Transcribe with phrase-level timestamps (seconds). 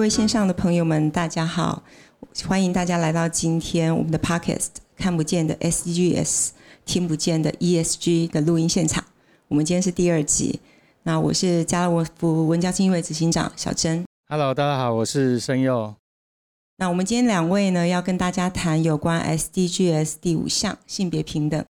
[0.00, 1.82] 各位线上的朋友们，大家好！
[2.48, 6.48] 欢迎大家来到今天我们的 Podcast，看不见的 SDGs，
[6.86, 9.04] 听不见的 ESG 的录音现场。
[9.48, 10.58] 我们今天是第二集。
[11.02, 14.02] 那我是加勒沃夫文教基金会执行长小珍。
[14.30, 15.94] Hello，大家好，我是申佑。
[16.78, 21.62] 那我们今天两位呢，要跟大家谈有关 SDGs 第五项性别平等。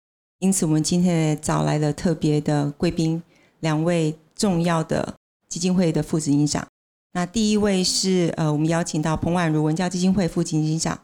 [0.41, 3.23] 因此，我们今天也找来了特别的贵宾，
[3.61, 5.15] 两位重要的
[5.49, 6.69] 基金会的副执行长。
[7.13, 11.01] 那第一位是呃，我们邀请到彭婉如文教基金会副执行长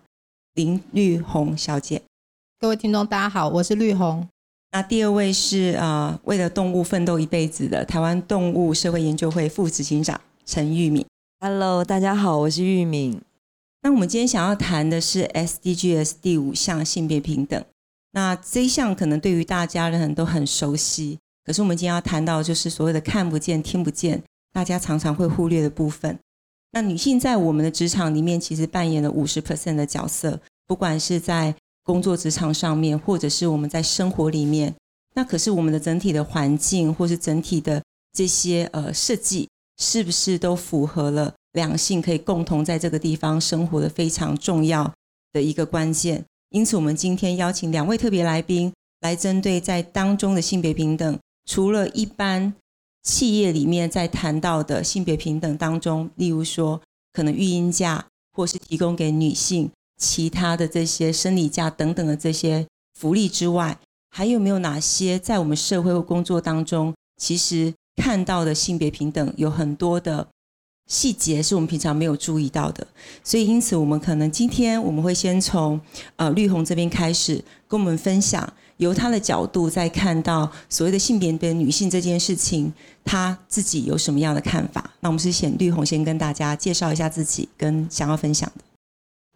[0.55, 2.03] 林绿红小姐。
[2.61, 4.27] 各位听众，大家好，我是绿红。
[4.73, 11.07] 那第二位是呃，为了动物奋斗一辈子的台湾动物社会研究会副执行长陈玉敏。
[11.41, 13.21] Hello，大家好，我是玉敏。
[13.83, 17.65] 那我们今天想要谈的是 SDGs 第五项性别平等。
[18.13, 24.23] 那这一项可能对于大家人都很熟悉，可是我们今天要谈到就是所谓的看不见、听不见。
[24.55, 26.17] 大家常常会忽略的部分。
[26.71, 34.73] 那女性在我们的职场里面，其实扮演了五十 percent 的角色，不管是在工作职场上面，或者是我们在生活里面。
[35.17, 44.93] 那可是我们的整体的环境，或是整体的这些呃设计，是不是都符合了两性可以共同在这个地方生活的非常重要
[45.33, 46.25] 的一个关键？
[46.51, 52.55] 因此，我们今天邀请两位特别来宾，来针对在当中的性别平等，除了一般。
[53.05, 56.81] 企业里面在谈到的性别平等当中，例如说
[57.13, 62.67] 可能育婴假，或是提供给女性其他的这些生理假等等的这些
[62.99, 63.79] 福利之外，
[64.11, 70.27] 还有没有哪些在我们社会或工作当中，其实看到的性别平等有很多的
[70.91, 72.87] 细节是我们平常没有注意到的。
[73.23, 75.79] 所以因此，我们可能今天我们会先从
[76.17, 78.51] 呃绿红这边开始跟我们分享。
[78.79, 82.73] 由他的角度在看到所谓的性别跟女性这件事情，
[83.05, 84.91] 他自己有什么样的看法？
[85.01, 88.65] 那我们是请绿红先跟大家介绍一下自己跟想要分享的。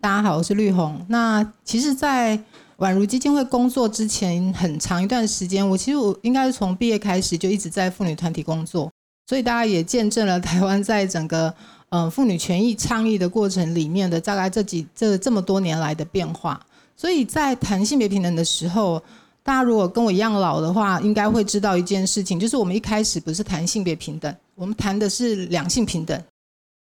[0.00, 1.04] 大家好，我是绿红。
[1.08, 2.38] 那其实，在
[2.78, 8.90] 宛如基金会工作之前很长一段时间，我其实我应该是从毕业开始就一直在妇女团体工作，
[9.26, 11.52] 所以大家也见证了台湾在整个
[11.88, 16.60] 嗯 妇女权益倡议的过程里面的大概这几这这么多年来的变化。
[16.96, 19.02] 所以在谈性别平等的时候，
[19.48, 26.22] 大家如果跟我一样老的话，应该会知道一件事情，就是我们一开始不是谈性别平等，我们谈的是两性平等，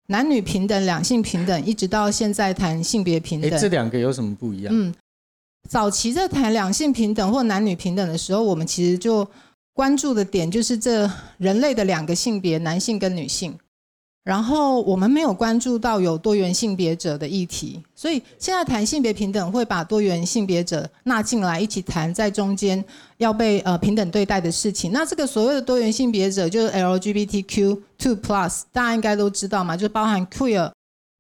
[0.09, 3.49] 男女平等、两性平等，一直到现在谈性别平等。
[3.56, 4.75] 这两个有什么不一样？
[4.77, 4.93] 嗯，
[5.69, 9.25] 早期在谈两性平等或男女平等的时候，我们其实就
[9.72, 11.09] 关注的点就是这
[11.39, 13.56] 人类的两个性别，男性跟女性。
[14.23, 22.85] 然后我们没有关注到有多元性别者的议题，所以现在谈性别平等会把多元性别者纳进来一起谈，在中间
[23.17, 24.93] 要被呃平等对待的事情。
[24.93, 30.71] 那这个所谓的多元性别者就是 LGBTQ two plus，大家应该都知道嘛，就包含 queer、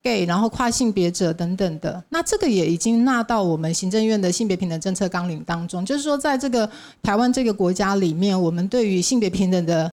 [0.02, 2.04] gay，然后跨性别者等等的。
[2.10, 6.70] 那这个也已经纳到我们行政院的性别平等政策纲领当中，就是说在这个
[7.02, 9.90] 台湾这个国家里面，我们对于性别平等的。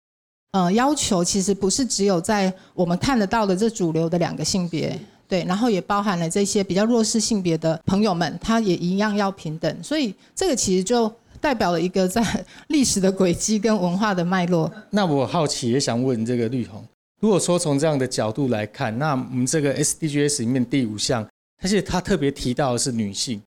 [0.53, 4.97] 呃，要求其实不是只有在我们看得到的这主流的两个性别，
[5.27, 9.83] 对，然后也包含了这些比较弱势性别的朋友们，他也一样要平等。
[9.83, 12.23] 所以这个其实就代表了一个在
[12.69, 14.71] 历史的轨迹跟文化的脉络。
[14.89, 16.83] 那我好奇也想问这个绿红，
[17.19, 21.27] 如果说从这样的角度来看，那我们这个 SDGs 里面第五项，
[21.61, 23.41] 而且他特别提到的是女性，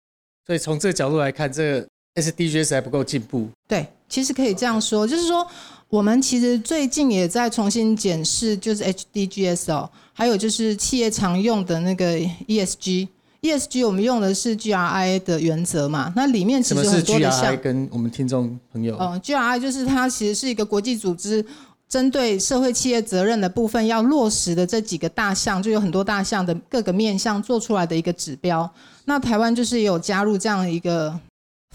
[0.46, 3.48] 所以从这个角度来看，这个 SDGs 还不够进步。
[3.66, 5.46] 对，其实可以这样说，就是说。
[5.90, 17.60] 我们其实最近也在重新检视，就是 HDGs 哦，还有就是企业常用的那个 ESG，ESG 我们用的是 GRI 的原则嘛，那里面其实很多的项。
[17.60, 18.96] 跟我们听众朋友。
[19.00, 21.44] 嗯，GRI 就是它其实是一个国际组织，
[21.88, 28.70] 针对社会企业责任的部分要落实的这几个大项，就有很多大项的各个面向做出来的一个指标。
[29.06, 31.18] 那台湾就是有加入这样一个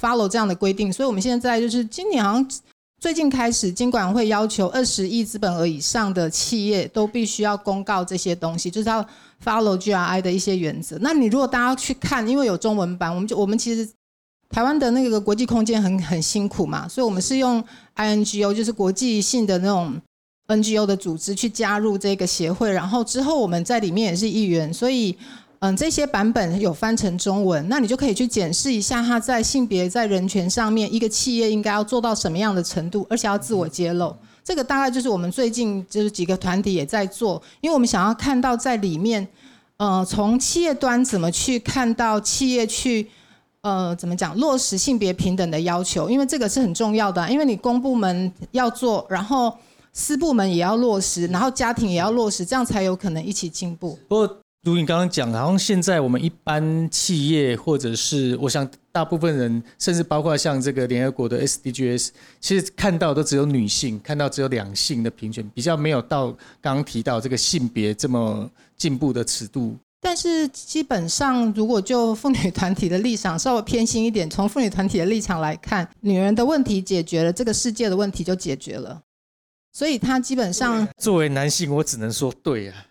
[0.01, 2.49] follow 这样的规定，所以我们现在就是今年好像。
[3.05, 9.07] 最近开始，金管会要求二十亿资本额以上的企业都必须要公告这些东西，就是要
[9.43, 10.97] follow GRI 的一些原则。
[11.01, 13.87] 那你如果大家去看，因为有中文版，我们就我们其实
[14.49, 17.63] 台湾的那个国际空间很很辛苦嘛，所以我们是用
[17.95, 20.01] INGO，就是国际性的那种
[20.47, 25.15] NGO 的组织去加入这个协会，然后之后我们在里面也是议员，所以。
[25.65, 34.15] 嗯，这些版本有翻成中文，那你就可以去检视一下，它在性别、在人权上面，一个企业应该要做到什么样的程度，而且要自我揭露。
[34.43, 39.27] 这个大概就是我们最近就是几个团体也在做，因为我们想要看到在里面，
[39.77, 43.09] 呃，从企业端怎么去看到企业去，
[43.61, 49.51] 呃，怎么讲落实性别平等的要求，因为这个是很重要的，因为你公部门要做，然后
[49.93, 53.97] 私部门也要落实，然后家庭也要落实，这样才有可能一起进步。
[54.07, 54.29] 不。
[54.65, 62.09] 如你刚刚讲，好像现在我们一般企业或者是我想大部分人，甚至包括像这个联合国的 SDGs，
[62.41, 69.75] 其实看到都只有女性，看到只有两性的平权，比较没有到刚刚提到这个性别这么进步的尺度。
[70.01, 78.99] 但是基本上，如果就妇女团体的立场稍微偏心一点，从妇女团体的立场来看，女人的问题解决了，这个世界的问题就解决了。
[79.73, 82.85] 所以他基本上作为男性，我只能说对啊，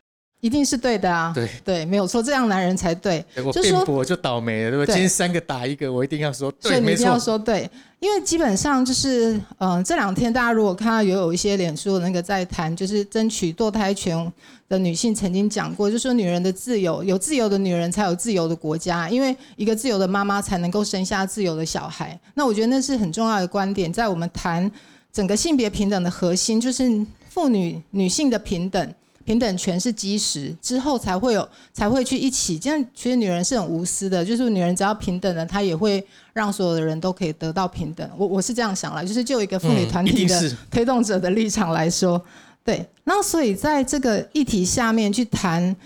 [0.45, 3.25] 一定是对的啊，对对，没有错，这样男人才对。
[3.43, 4.93] 我辩驳就倒霉了，对不对？
[4.93, 6.93] 今天三个打一个，我一定要说对，没错。
[6.93, 14.31] 一定要说对，因为基本上就是，嗯，这两天大家如果看到有有一些脸书的那个在谈，就是争取堕胎权。
[14.67, 22.19] 的女性曾经讲过，就说女人的自由，有自由的女人才有自由的国家，因为一个自由的妈妈才能够生下自由的小孩。
[22.33, 24.69] 那我觉得那是很重要的观点，在我们谈
[25.13, 26.91] 整个性别平等的核心，就是
[27.29, 28.95] 妇女女性的平等，
[29.25, 32.59] 平等权是基石，之后才会有才会去一起。
[32.59, 38.09] 这样其实女人是很无私的，就是女人只要平等了，她也会让所有的人都可以得到平等。
[38.17, 42.23] 我我是这样想了，就是就一个妇女团体的推动者的立场来说。
[42.63, 45.77] 对，那所以在这个议题下面去谈，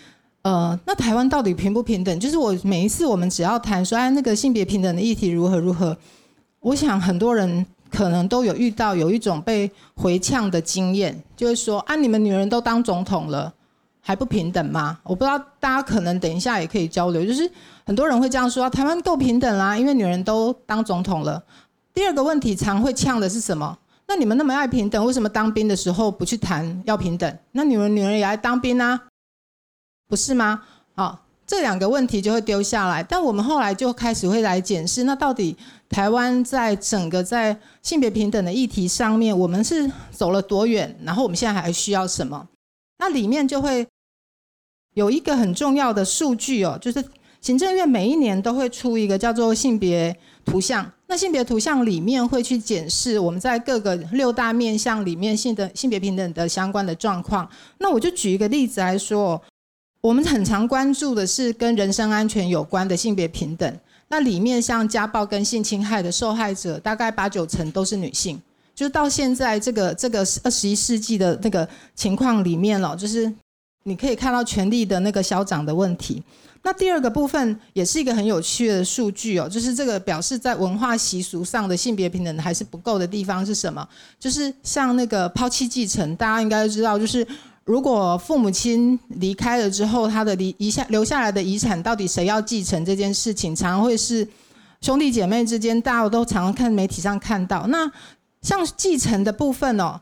[0.42, 2.20] 呃，那台湾到底平不平等？
[2.20, 5.96] 就是我每一次我们只要谈说，哎，那个性别平等的议题如何如何，
[6.60, 13.52] 我想很多人可能都有遇到有一种被回呛的经验，就是说，啊，你们女人都当总统了，
[14.00, 14.98] 还不平等吗？
[15.02, 17.50] 我不知道大家可能等一下也可以交流，就是
[17.84, 21.42] 很多人会这样说，台湾够平等啦，因为女人都当总统了。
[21.92, 23.76] 第二个问题常会呛的是什么？
[24.06, 27.38] 那你们那么爱平等，为什么当兵的时候不去谈要平等？
[27.52, 28.98] 那你们女人也爱当兵啊，
[30.08, 30.62] 不是吗？
[30.94, 33.02] 好，这两个问题就会丢下来。
[33.02, 35.56] 但我们后来就开始会来检视，那到底
[35.88, 40.94] 台湾在整个在性别平等的议题上面，我们是走了多远？
[41.02, 42.46] 然后我们现在还需要什么？
[42.98, 43.86] 那里面就会
[44.94, 47.02] 有一个很重要的数据哦，就是
[47.40, 50.92] 行政院每一年都会出一个叫做性别图像。
[51.06, 57.48] 那性别图像里面会去检视我们在各个六大面向里面性的性别平等的相关的状况。
[57.78, 59.40] 那我就举一个例子来说，
[60.08, 63.78] 我们很常关注的是跟人身安全有关的性别平等。
[64.08, 68.40] 那里面像家暴跟性侵害的受害者，大概八九成都是女性。
[68.74, 73.30] 就是到现在这个这个二十一世纪的那个情况里面了，就是
[73.82, 76.22] 你可以看到权力的那个消长的问题。
[76.62, 83.86] 那第二个部分也是一个很有趣的数据哦，就是这个表示在文化习俗上的性别平等还是不够的地方是什么？
[84.18, 87.26] 就是像那个抛弃继承，大家应该知道，就是
[87.68, 94.26] 如果父母亲离开了之后，他的遗遗下留下来的遗产到底谁要继承这件事情，常常会是
[94.80, 97.66] 兄弟姐妹之间，大家都常常看媒体上看到。
[97.66, 97.92] 那
[98.40, 100.00] 像继承的部分哦，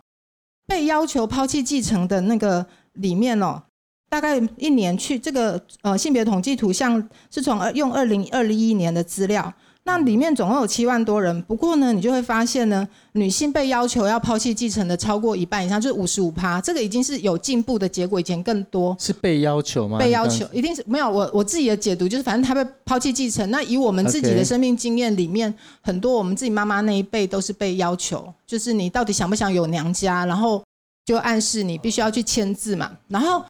[0.64, 3.60] 被要求抛弃继承的那个里面哦。
[4.08, 9.52] 大概一年去这个呃性别统计图像是从用二零二一年的资料，
[9.86, 11.40] 那里面总共有七万多人。
[11.42, 16.60] 不过呢，你就会发现呢，女性被要求要抛弃继承的超过一半以上，就是五十五趴。
[16.60, 18.96] 这个已经是有进步的结果，以前更多。
[18.98, 19.96] 是被要求吗？
[19.96, 21.08] 被要求一定是没有。
[21.08, 23.48] 我我自己的解读就是，反正她被抛弃继承。
[23.52, 30.60] 那以我们自己的生命经验里面，很多我们自己妈妈那一辈都是被要求，就是你到底想不想有娘家，然后
[31.04, 33.44] 就暗示你必须要去签字嘛，然后。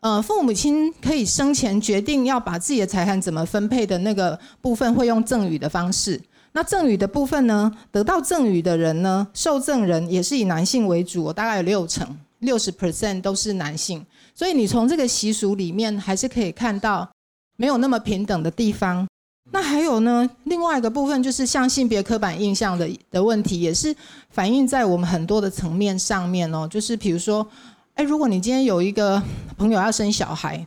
[0.00, 6.20] 呃，父母亲可以生前决定要把自己的财产怎么分配的那个部分，会用赠与的方式。
[6.52, 14.06] 那赠与的部分呢，得到赠与的人呢，受赠人也是以男性为主，大概有六成，六十 percent 都是男性。
[14.36, 17.08] 所以你从这个习俗里面，还是可以看到
[17.56, 19.04] 没有那么平等的地方。
[19.50, 23.92] 那还有呢，另外一个部分就是像性别刻板印象的的问题，也是
[24.30, 27.44] 反映在我们很多的层面上面哦，就是比如说。
[27.98, 29.20] 哎，如果你今天有一个
[29.56, 30.64] 朋友要生小孩，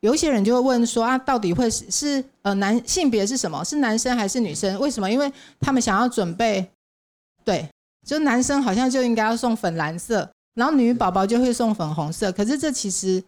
[0.00, 3.62] 有一些人就会问说啊，到底会是是呃男性别是什么？
[3.62, 4.80] 是男生还是女生？
[4.80, 5.10] 为什么？
[5.10, 6.66] 因为他们想要准备，
[7.44, 7.68] 对，
[8.06, 12.32] 就男生好像就应该要送粉蓝色，然后女宝宝就会送粉红色。
[12.32, 13.22] 可是这其实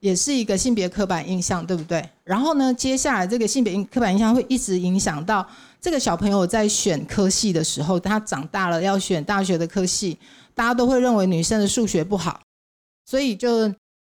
[0.00, 2.04] 也是一个性别刻板印象，对不对？
[2.24, 5.48] 然后呢，接下来这个性别刻板印象会一直影响到
[5.80, 10.18] 这个小朋友在选科系的时候，他长大了要选大学的科系。
[10.60, 12.38] 大家都会认为女生的数学不好，
[13.06, 13.74] 所以就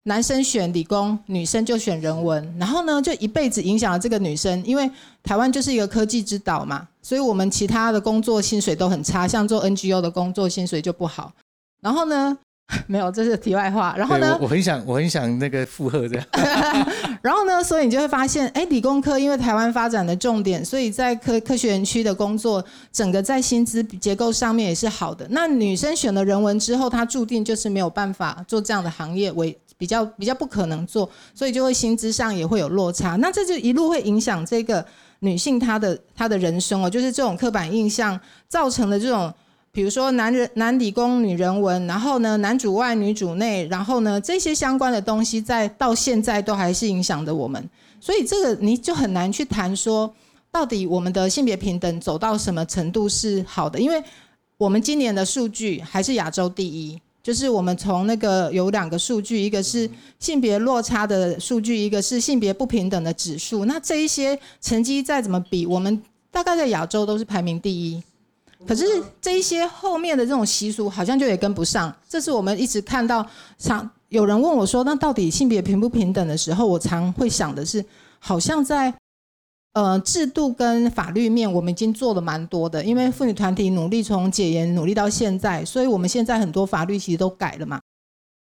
[0.05, 2.57] 男生选理工，女生就选人文。
[2.57, 4.59] 然后呢，就一辈子影响了这个女生。
[4.65, 4.89] 因为
[5.21, 11.31] 台湾就是一个科技之岛嘛，所以我们其他的工作薪水都很差，像做 NGO 的工作薪水就不好。
[11.79, 12.35] 然后呢，
[12.87, 13.93] 没有，这是题外话。
[13.97, 16.25] 然后呢，我很想，我很想那个附和这样。
[17.21, 25.27] 然后呢，所以你就会发现，哎，理工科因为台湾发展的重点，所以在科科学园区的工作，整个在薪资结构上面也是好的。
[25.29, 33.15] 那女生选了人文之后，她注定就是没有办法做这样的行业，为比较比较不可能做，所以就会薪资上也会有落差。
[33.17, 34.83] 那这就一路会影响这个
[35.19, 39.33] 女性她的她的人生哦，就是这种刻板印象造成的这种。
[39.73, 50.13] 比如说男人男理工女人文，然后呢男主外女主内，然后呢这些相关的东西在到现在都还是影响着我们，所以这个你就很难去谈说
[50.51, 54.03] 到底我们的性别平等走到什么程度是好的，因为
[54.57, 68.03] 我们今年的数据还是亚洲第一，就是我们从那个有两个数据，一个是性别落差的数据，一个是性别不平等的指数，那这一些成绩再怎么比，我们大概在亚洲都是排名第一。
[68.67, 68.85] 可是
[69.19, 73.25] 这一些后面的这种习俗好像就也跟不上，这是我们一直看到
[73.57, 77.83] 常有人问我说，那到底性别平不平等的时候，我常会想的是，
[78.19, 78.93] 好像在
[79.73, 87.79] 呃制度跟法律面，我们已经做了蛮多的，因为妇女团体努力从解严努力到现在，所以我们现在很多法律其实都改了嘛。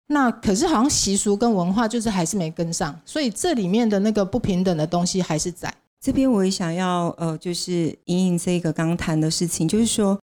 [0.08, 5.74] 那可是好像习俗跟文化就是还是没跟上，所以这里面的那个不平等的东西还是在。
[6.06, 10.20] 这边我也想要呃，就是隐隐这个刚谈的事情，就是说，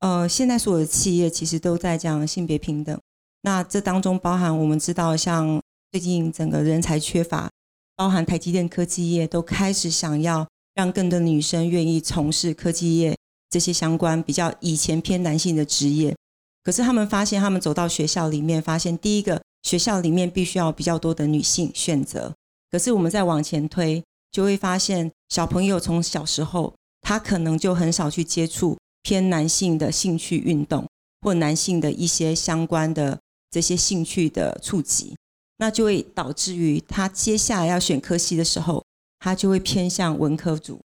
[0.00, 2.98] 呃，现在所有的企业其实都在讲性别平等。
[3.42, 5.60] 那这当中包含我们知道，像
[5.92, 7.50] 最近整个人才缺乏，
[7.96, 13.14] 包含台积电科技业都开始想要让更多女生愿意从事科技业
[13.50, 16.16] 这些相关比较以前偏男性的职业。
[16.64, 22.32] 可是他们发现，他们走到学校里面，发现第一个学校里面必须要比较多的女性选择。
[22.70, 24.02] 可是我们再往前推。
[24.32, 30.86] 就会发现，小朋友从小时候，他可能就很少去接触偏男性的兴趣运动，
[31.20, 33.18] 或男性的一些相关的
[33.50, 35.16] 这些兴趣的触及，
[35.58, 38.84] 那就会导致于他接下来要选科系的时候，
[39.18, 40.80] 他就会偏向文科组。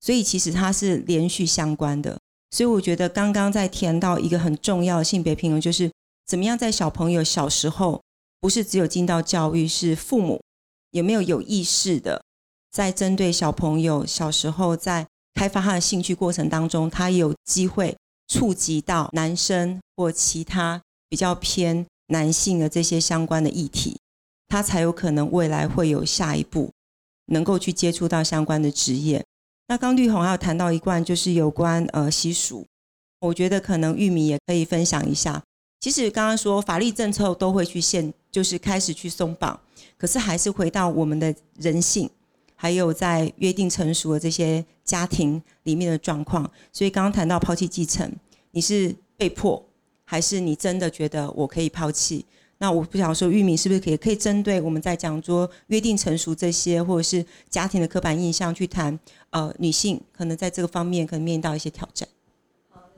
[0.00, 2.18] 所以其实它是连续相关的。
[2.50, 5.90] 所以我觉得刚刚在填到一个很重要的性别平衡，就是
[6.26, 8.00] 怎么样在小朋友小时候，
[8.40, 10.40] 不是只有进到教育，是父母
[10.92, 12.22] 有没有有意识的。
[12.76, 17.96] 在针对小朋友小时候在开发他的兴趣过程当中，他有机会
[18.28, 23.96] 触及到男生或其他比较偏男性的这些相关的议题，
[24.48, 26.70] 他才有可能未来会有下一步
[27.28, 29.24] 能够去接触到相关的职业。
[29.68, 32.66] 那刚绿红还有谈到一贯就是有关呃习俗，
[33.20, 35.42] 我觉得可能玉米也可以分享一下。
[35.80, 39.58] 其实刚刚说法律政策都会去限，就是开始去松绑，
[39.96, 42.10] 可是还是回到我们的人性。
[42.58, 48.10] 还有在约定成熟的这些家庭里面的状况，所以刚刚谈到抛弃继承，
[48.52, 49.62] 你是被迫，
[50.04, 52.24] 还是你真的觉得我可以抛弃？
[52.58, 58.98] 那我不想说玉米是不是可以可以针对我们在讲说约定成熟这些，或者是家庭的刻板印象去谈？
[59.28, 62.08] 呃，女性可能在这个方面可能面临到一些挑战。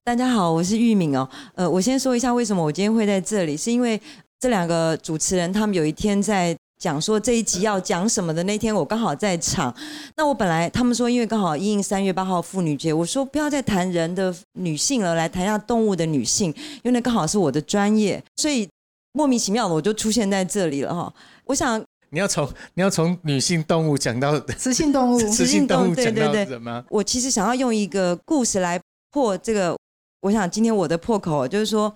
[0.04, 1.28] 大家好，我是玉敏哦。
[1.56, 4.00] 呃，我先说一下为什么我今天会在这里，是因为
[4.38, 6.56] 这两个主持人他们有一天在。
[6.78, 9.74] 讲说这一集要讲什么的那天，我刚好在场。
[10.16, 18.68] 那我本来他们说，因为刚好应三月八号妇女节，我说不要再谈人的女性了，来谈一下动物的女性，因为那刚好是我的专业，所以
[19.12, 21.12] 莫名其妙的我就出现在这里了哈。
[21.46, 26.84] 我想你要从你要从女性动物讲到雌性动物，雌性动物 对对对，什么？
[26.90, 28.80] 我其实想要用一个故事来
[29.10, 29.76] 破这个，
[30.20, 31.92] 我想今天我的破口就是说。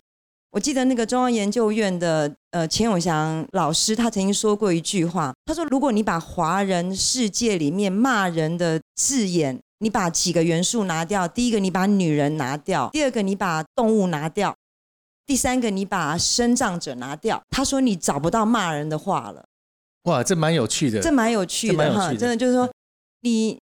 [0.53, 14.55] 我记得那个中央研究院的呃钱永祥老师，他曾经说过一句话，他说：“如果你把华人世界里面骂人的字眼，你把几个元素拿掉，第一个你把女人拿掉，第二个你把动物拿掉，
[15.25, 19.43] 第三个你把生长者拿掉，他说你找不到骂人的话了。”
[20.05, 22.71] 哇，这蛮有趣的，这蛮有趣的哈，真的就是说
[23.23, 23.59] 你。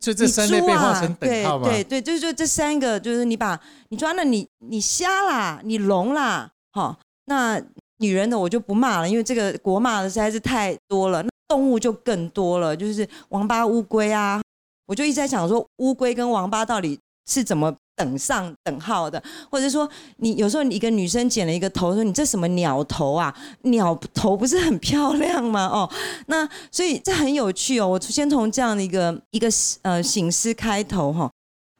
[0.00, 1.68] 就这三类被画成等号吗？
[1.68, 7.62] 对对对，就是就这三个，就是你把你抓了你你瞎啦，你聋啦，哦，那
[7.98, 11.22] 女人的我就不骂了，因为这个国骂的实在是太多了。
[11.22, 14.40] 那动物就更多了，就是王八、乌龟啊，
[14.86, 16.98] 我就一直在想说，乌龟跟王八到底
[17.30, 17.76] 是怎么？
[17.96, 23.34] 等上等号的，或者说你有时候你一个女生剪了一个头，说你这什么鸟头啊？
[23.62, 25.66] 鸟头不是很漂亮吗？
[25.66, 25.90] 哦，
[26.26, 27.88] 那所以这很有趣哦。
[27.88, 29.48] 我先从这样的一个一个
[29.82, 31.30] 呃醒思开头哈。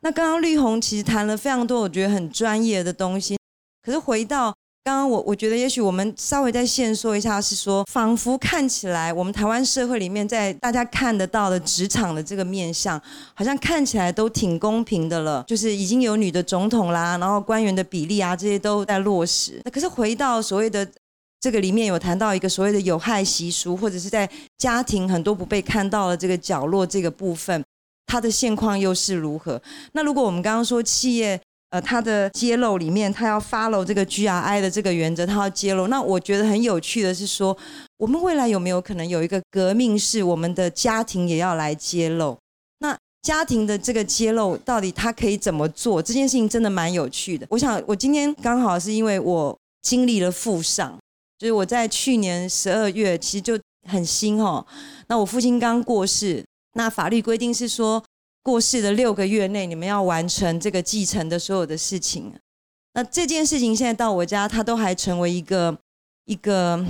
[0.02, 3.36] 那刚刚绿红其实谈了非常多，我觉得很专业的东西，
[3.82, 4.54] 可是回到。
[4.82, 13.00] 刚刚我我觉得，也许我们稍微再线说一下，是说，仿佛看起来我们台湾社会里面，在大家看得到的职场的这个面相，
[13.34, 19.60] 好像看起来都挺公平的了，就是已经有女的总统啦，然后官员的比例啊，这些都在落实。
[19.66, 20.86] 那可是回到所谓的
[21.40, 27.62] 这个里面有谈到一个所谓的有害习俗，或者是在家庭很多不被看到的这个角落这个部分，
[28.06, 29.60] 它的现况又是如何？
[29.92, 31.38] 那如果我们刚刚说企业，
[31.70, 35.86] 呃，他的揭露里面，他要 follow 这个 GRI 的这个原则，他要揭露。
[35.86, 37.56] 那我觉得很有趣的是说，
[37.96, 42.36] 我们未来有没有可能有一个革命，是我们的家庭也要来揭露？
[42.80, 46.02] 那家庭的这个揭露，到底他可以怎么做？
[46.02, 47.46] 这件事情真的蛮有趣的。
[47.50, 50.98] 我想，我今天刚好是因为我经历了父丧，
[51.38, 53.56] 就是我在去年十二月，其实就
[53.88, 54.66] 很新哦。
[55.06, 58.02] 那我父亲刚过世，那法律规定是说。
[58.42, 62.32] 过世的六个月内，你们要完成这个继承的所有的事情。
[62.94, 65.76] 那这件事情现在到我家，它都还成为一个
[66.24, 66.84] 一个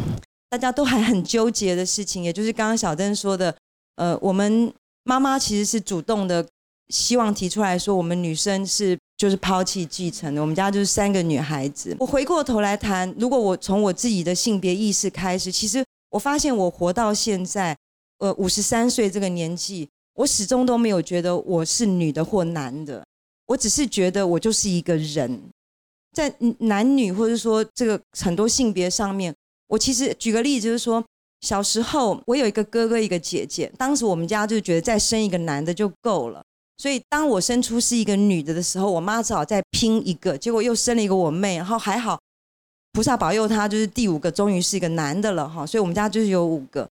[0.49, 2.23] 大家都还很纠结的事情。
[2.23, 3.55] 也就是刚刚小珍说的，
[3.97, 4.73] 呃，我们
[5.05, 6.47] 妈妈其实是主动的，
[6.89, 10.41] 希望提出来说，我们女生是就是抛弃继承的。
[10.41, 11.97] 我们家就是三个女孩子。
[11.99, 17.77] 我回过头来谈，如果我从我自己的性别意识开始，其实我发现我活到现在，
[18.21, 19.89] 呃，五十三岁这个年纪。
[20.15, 23.05] 我始终都没有觉得我是女的或男的，
[23.47, 25.41] 我只是觉得我就是一个人，
[26.13, 29.35] 在男女或者说这个很多性别上面，
[29.69, 31.03] 我其实举个例子，就是说
[31.41, 36.43] 小时候我有一个哥哥一个姐姐，当时我们家就觉得再生一个男的就够了，
[36.77, 42.21] 所以当我生出是一个女的的时候，我妈只好再拼一个，结果又生了一个我妹，然后还好
[42.93, 46.89] 菩萨保佑她，就是第五个终于是一个男的了哈，所以我们家就是有五个。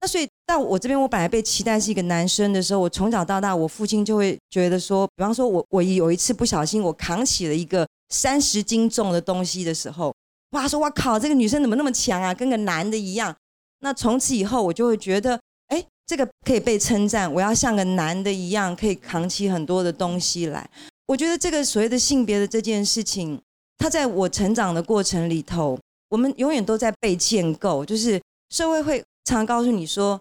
[0.00, 10.14] 那所以到我这边，我本来被期待是一个男生的时候，我从小到大，我父亲就会觉得说，比方说我我有一次不小心我扛起了一个三十斤重的东西的时候，
[10.52, 13.34] 哇，说哇靠，这个女生怎么那么强啊，跟个男的一样。
[13.80, 20.70] 那从此以后，我就会觉得，哎，这个可以被称赞，我要像个男的一样，可以扛起很多的东西来。
[21.08, 23.40] 我觉得这个所谓的性别的这件事情，
[23.78, 25.76] 它在我成长的过程里头，
[26.08, 29.04] 我们永远都在被建构，就是社会会。
[29.28, 30.16] 常告诉你说：“，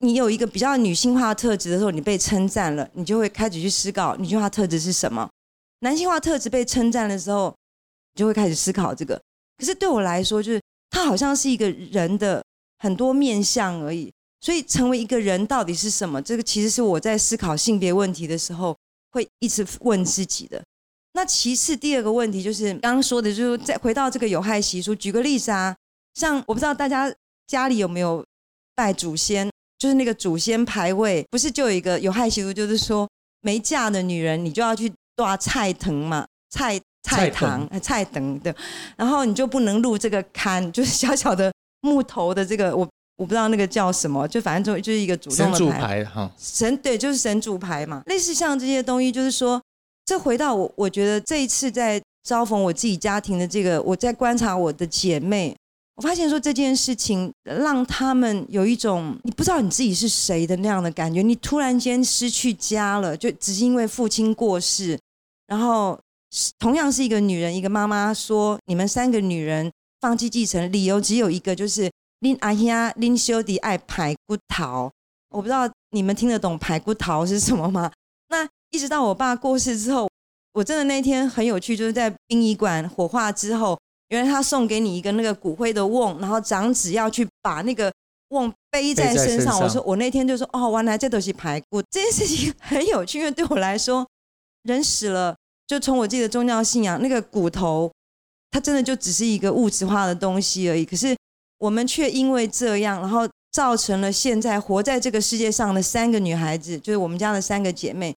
[0.00, 5.28] 你有一个比较女性化的特质的时候，你被称赞了，你就会开始去思考女性化特质是什么；
[5.80, 7.54] 男性化特质被称赞的时候，
[8.14, 9.20] 你就会开始思考这个。
[9.58, 10.60] 可是对我来说，就是
[10.90, 12.42] 它好像是一个人的
[12.78, 14.10] 很多面相而已。
[14.40, 16.22] 所以，成为一个人到底是什么？
[16.22, 18.74] 这个其实是我在思考性别问题的时候
[19.10, 20.62] 会一直问自己的。
[21.12, 24.94] 那其次，第二个问题就是刚刚说的，就是再回到这个有害习俗。
[24.94, 25.76] 举个例子啊。”
[26.14, 27.14] 像我不知道大家
[27.46, 28.24] 家里有没有
[28.74, 29.49] 拜祖先，
[29.80, 33.08] 就是那个祖先牌位，不是就有一个有害习俗，就是说
[33.40, 38.38] 没嫁的女人，你就要去抓菜藤嘛，菜菜堂菜藤。
[38.40, 38.54] 的，
[38.94, 46.04] 然后你就不能入这个 龛，就是小小的木头的这个，我我不知道那个叫什么，就反正就就是一个主动的牌。
[46.04, 49.58] 哈，神对，就是神主牌嘛，类似像这些东西，就是说，
[50.04, 55.56] 这回到我，我觉得这一次在招逢我自己家庭的这个，我在观察我的姐妹。
[56.00, 64.98] 我发现说这件事情让他们有一种你不知道你自己是谁的那样的感觉，你突然间失去家了，就只是因为父亲过世。
[65.46, 66.00] 然后
[66.58, 74.90] 同样是一个女人，一个妈妈说，你们三个女人放弃继承，理由只有一个，就是林阿呀林修迪爱排骨桃。
[75.28, 77.92] 我不知道你们听得懂排骨桃是什么吗？
[78.30, 80.08] 那一直到我爸过世之后，
[80.54, 83.78] 我真的那天很有趣，就是在殡仪馆火化之后。
[84.10, 87.92] 原来他送给你一个那个骨灰的瓮，然后长子要去把那个
[88.28, 89.60] 瓮背在身上。
[89.60, 91.80] 我说我那天就说哦，原来这都是排骨。
[91.90, 94.06] 这件事情很有趣，因为对我来说，
[94.64, 97.90] 人死了，就从我自己的宗教信仰，那个骨头，
[98.50, 100.84] 它真的就只是一个物质化的东西而已。
[100.84, 101.16] 可是
[101.58, 108.12] 我们却因为这样，然后造成了现在活在这个世界上的三个女孩子，就是我们家的三个姐妹，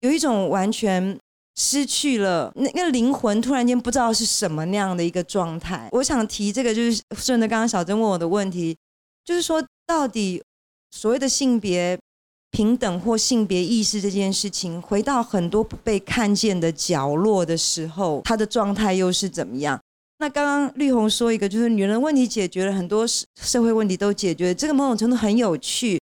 [0.00, 1.18] 有一种完全。
[1.54, 5.88] 失去了那个灵魂，突然间不知道是什么那样的一个状态。
[5.92, 8.76] 我想提这个，就是顺着刚刚小珍问我的问题，
[9.24, 10.42] 就是说，到底
[10.90, 11.98] 所谓的性别
[12.50, 19.78] 平等或性别意识这件事情，回到很多不被看见的角落的时候，它的状态又是怎么样？
[20.18, 26.00] 那刚刚绿红说一个，就是女人问题解决了，很多社社会问题都解决，这个某种程度很有趣，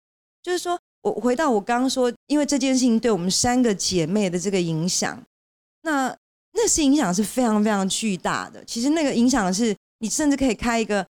[0.43, 5.23] 就是说我回到我刚刚说，因为这件事情对我们三个姐妹的这个影响。
[5.85, 6.17] 那
[6.53, 8.65] 那是影响是非常非常巨大的。
[8.65, 11.07] 其实那个影响是你甚至可以开一个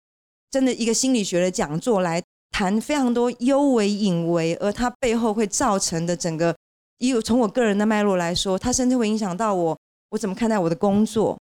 [0.49, 6.55] 真的一个心理学的讲座来谈非常多幽微隐微，而它背后会造成的整个，
[6.99, 9.77] 有从我个人的脉络来说，它甚至会影响到我，
[10.10, 11.38] 我怎么看待我的工作，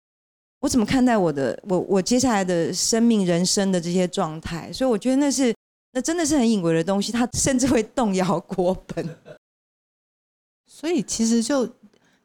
[0.61, 4.73] 我怎么看待我的我我接下来的生命人生的这些状态。
[4.73, 5.55] 所以我觉得那是
[5.93, 9.17] 那真的是很隐微的东西，它甚至会动摇国本。
[10.67, 11.69] 所以其实就。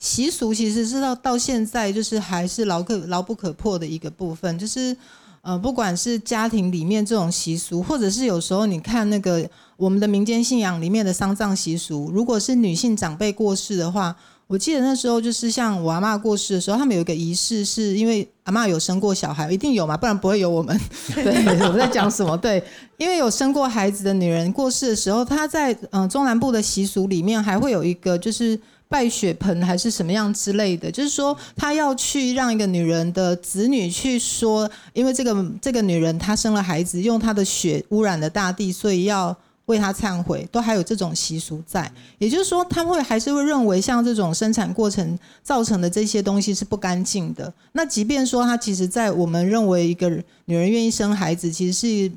[0.04, 4.94] 习俗其实是到到现在就是还是牢可牢不可破的一个部分，就是
[5.42, 14.14] 呃，不管是家庭里面这种习俗，或者是有时候你看那个我们的民间信仰里面的丧葬习俗，如果是女性长辈过世的话，
[14.48, 20.78] 我记得那时候就是像我阿嬷过世的时候，他们有一个仪式，是因为阿嬷有生过小孩，一定有嘛，不然不会有我们。
[21.16, 21.34] 对，
[21.70, 22.36] 我在讲什么？
[22.36, 22.62] 对，
[22.98, 28.60] 因为有生过孩子的女人过世的时候，她在嗯中南部的习俗里面还会有一个就是
[28.94, 39.36] 拜血盆还是什么样之类的，就是说他要去让一个女人的子女去说，因为这个这个女人她生了孩子，用她的血污染了大地，所以要。
[39.68, 47.52] 为她忏悔，都还有这种习俗在，也就是说，他们会还是会认为像这种生产过程造成的这些东西是不干净的。
[47.72, 50.10] 那即便说他其实，在我们认为一个
[50.46, 52.12] 女人愿意生孩子，其实是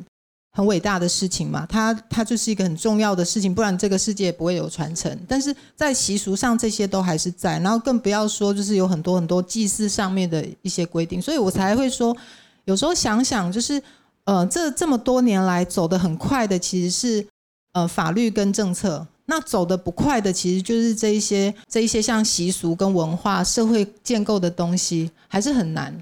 [0.57, 5.15] 很伟大的事情嘛，它它就是一个很重要的事情，不然这个世界不会有传承。
[5.29, 12.17] 但是在习俗上，这些都还是在，然后更不要说就是有很多很多祭祀上面的一些规定，所以我才会说，
[12.65, 13.83] 有时候想想，就是
[14.25, 17.27] 呃，这这么多年来走得很快的，其实是。
[17.77, 25.95] 呃，法律跟政策，那走的不快的，其实就是这一些这一些像习俗跟文化、社会建构的东西，还是很难。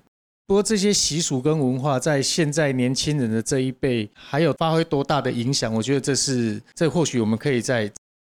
[0.47, 5.73] 不过这些习俗跟文化，在现在年轻人的这一辈，还有发挥多大的影响？
[5.73, 7.91] 我觉得这是这或许我们可以再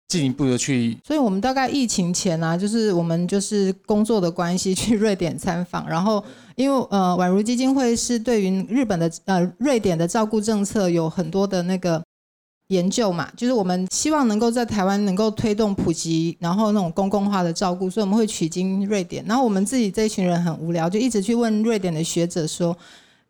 [0.08, 0.98] 进一步的去。
[1.06, 6.22] 所以我们大概疫情前啊，就是我们就是工作的关系去瑞典参访，然后
[6.54, 12.02] 因为呃，宛如基金会是对于日本的呃瑞典的照顾政策有很多的那个。
[12.68, 19.22] 研究嘛，就是我们希望能够在台湾能够推动普及，然后那种公共化的照顾，所以我们会取经瑞典。
[19.26, 22.74] 然后我们自己这一群人很无聊，就一直去问瑞典的学者说：“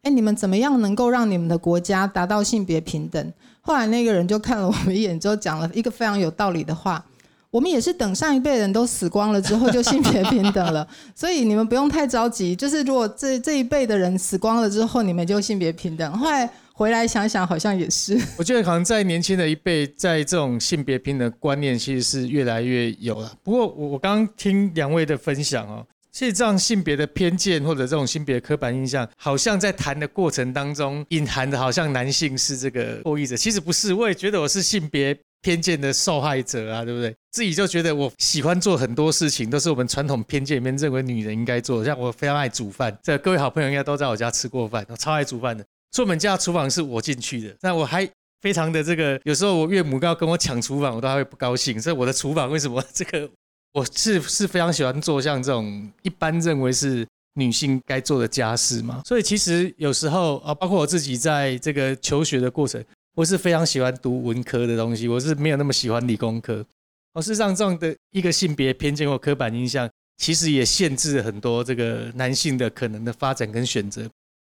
[0.03, 7.05] 哎，你们怎么样能够让你们的国家达到性别平等？”后来那个人就看了我们一眼，之后讲了一个非常有道理的话
[7.51, 10.87] ：“我们也是等上一辈人都死光了之后，就性别平等了。
[11.17, 16.49] 所以你们不用太着急，就是如果这这一辈的人死光了之后，你们就性别平等。”后来。
[16.75, 18.19] 回来想想，好像也是。
[18.39, 23.33] 我觉得可能在年轻的一辈，在这种性别平等观念，其实是越来越有了。
[23.43, 33.37] 不过，我我刚刚听两位的分享哦，其实这样性别的偏见或者这种性别刻板印象，好像在谈的过程当中隐含的，好像男性是这个受益者。
[33.37, 37.15] 其实不是，我也觉得我是性别偏见的受害者啊，对不对？
[37.33, 41.87] 自己就觉得我喜欢做很多事情，都是我们传统偏见里面认为女人应该做的。
[41.87, 45.65] 像我非常爱煮饭，这各位好朋友应该都在我家吃过饭，我超爱煮饭的。
[45.93, 48.09] 出门家厨房是我进去的，那我还
[48.41, 51.81] 非常的这个，有时候我岳母要跟我抢厨房，我都还会不高兴。
[51.81, 53.29] 所以我的厨房为什么这个，
[53.75, 59.03] 我是是非常喜欢做像这种一般认为是女性该做的家事嘛。
[59.05, 62.83] 所以其实有时候啊，包括我自己在这个求学的过程，
[63.15, 66.65] 我是非常喜欢读文科的东西，我是没有那么喜欢理工科。
[67.13, 74.09] 哦，事实上这样的一个性别偏见或刻板印象，其实也限制了很多这个男性的可能的发展跟选择。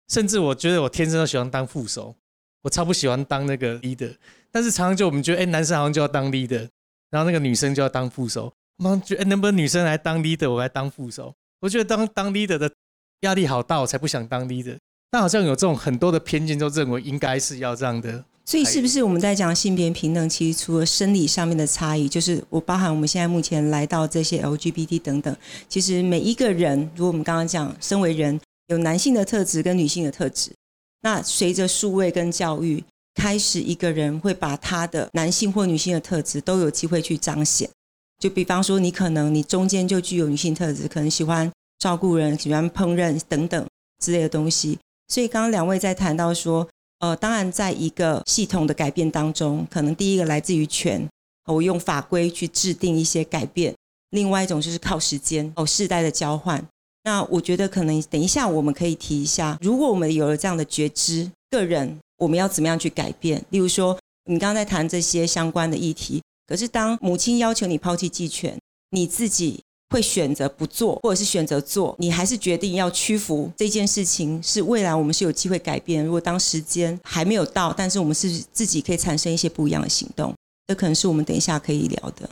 [0.08, 2.14] 甚至我觉得我天生都喜欢当副手，
[2.62, 4.14] 我超不喜欢当那个 leader。
[4.50, 6.66] 但是常常就我们觉得，哎，男生好像就要当 leader，
[7.10, 8.52] 然后那个女生就要当副手。
[8.78, 11.34] 我们觉得，能不能女生来当 leader，我来当副手？
[11.60, 12.70] 我觉得当当 leader 的
[13.20, 14.78] 压力好大，我才不想当 leader。
[15.10, 18.24] 但好像有这种很多的偏见，就认为应该是要这样的。
[18.46, 25.36] 所以是不是我们在讲性别平等，其实除了生理上面的差异，就是我包含我们现在目前来到这些 LGBT 等等，
[25.68, 28.40] 其实每一个人，如果我们刚刚讲，身为人。
[28.68, 30.52] 有男性的特质跟女性的特质，
[31.02, 32.82] 那随着数位跟教育
[33.14, 37.68] 开始，一个人会把他的男性或女性的特质都有机会去彰显。
[38.18, 43.66] 就比方说，你可能你中间就具有女性特质，可能喜欢照顾人、喜欢烹饪等等
[44.02, 44.78] 之类的东西。
[45.08, 51.08] 所以刚刚两位在谈到说，呃，当然在一个系统的改变当中，可能第一个来自于权，
[51.46, 53.72] 我用法规去制定一些改变；
[54.10, 56.62] 另外一种就是靠时间，哦，世代的交换。
[57.08, 63.42] 那我觉得可能等一下我们可以提一下，如果我们有了这样的觉知，个人我们要怎么样去改变？
[63.48, 68.58] 例如说，你刚刚在谈这些相关的议题，可是当母亲要求你抛弃继权，
[68.90, 76.04] 你自己会选择不做，或者是选择做，你还是决定要屈服这件事情，是未来我们是有机会改变。
[76.04, 80.34] 如果当时间还没有到，但是我们是自己可以产生一些不一样的行动，
[80.66, 82.28] 这可能是我们等一下可以聊的。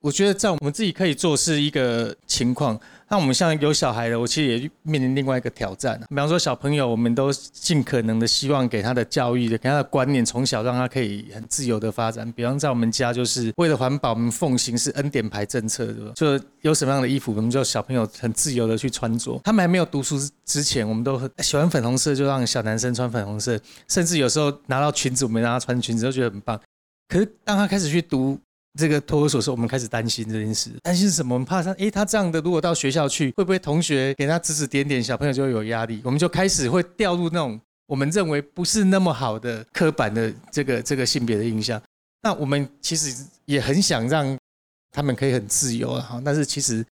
[0.00, 5.98] 我觉得在我们自己可以做是一个情况，那我们像有小孩的，我其实也面临另外一个挑战。
[6.08, 12.30] 比方说小朋友，我们都尽可能的希望给他的教育、给他的观念，从小让他可以很自由的发展。
[12.32, 16.12] 比方在我们家，就是为了环保，我们奉行是恩典牌政策，对吧？
[16.16, 19.40] 就有什么样的衣服，我们就小朋友很自由的去穿着。
[19.44, 23.56] 他们还没有读书之前，我们都很喜欢粉红色，就让小男生穿粉红色，
[23.88, 26.60] 甚至有时候拿到裙子，我们让他穿裙子，都觉得很棒。
[27.08, 28.36] 可是当他开始去读，
[28.76, 30.70] 这个托儿所时，我们开始担心这件事。
[30.82, 31.34] 担心什么？
[31.34, 36.00] 我们怕他，诶，他这样的，如果到学校去，会不会同学给他指指点点，小朋友就会有压力？
[36.04, 41.80] 我们就开始会掉入那种我们认为不是那么好的刻板的这个这个性别的印象。
[42.22, 44.36] 那我们其实也很想让
[44.90, 46.84] 他们可以很自由啊，哈，但是其实，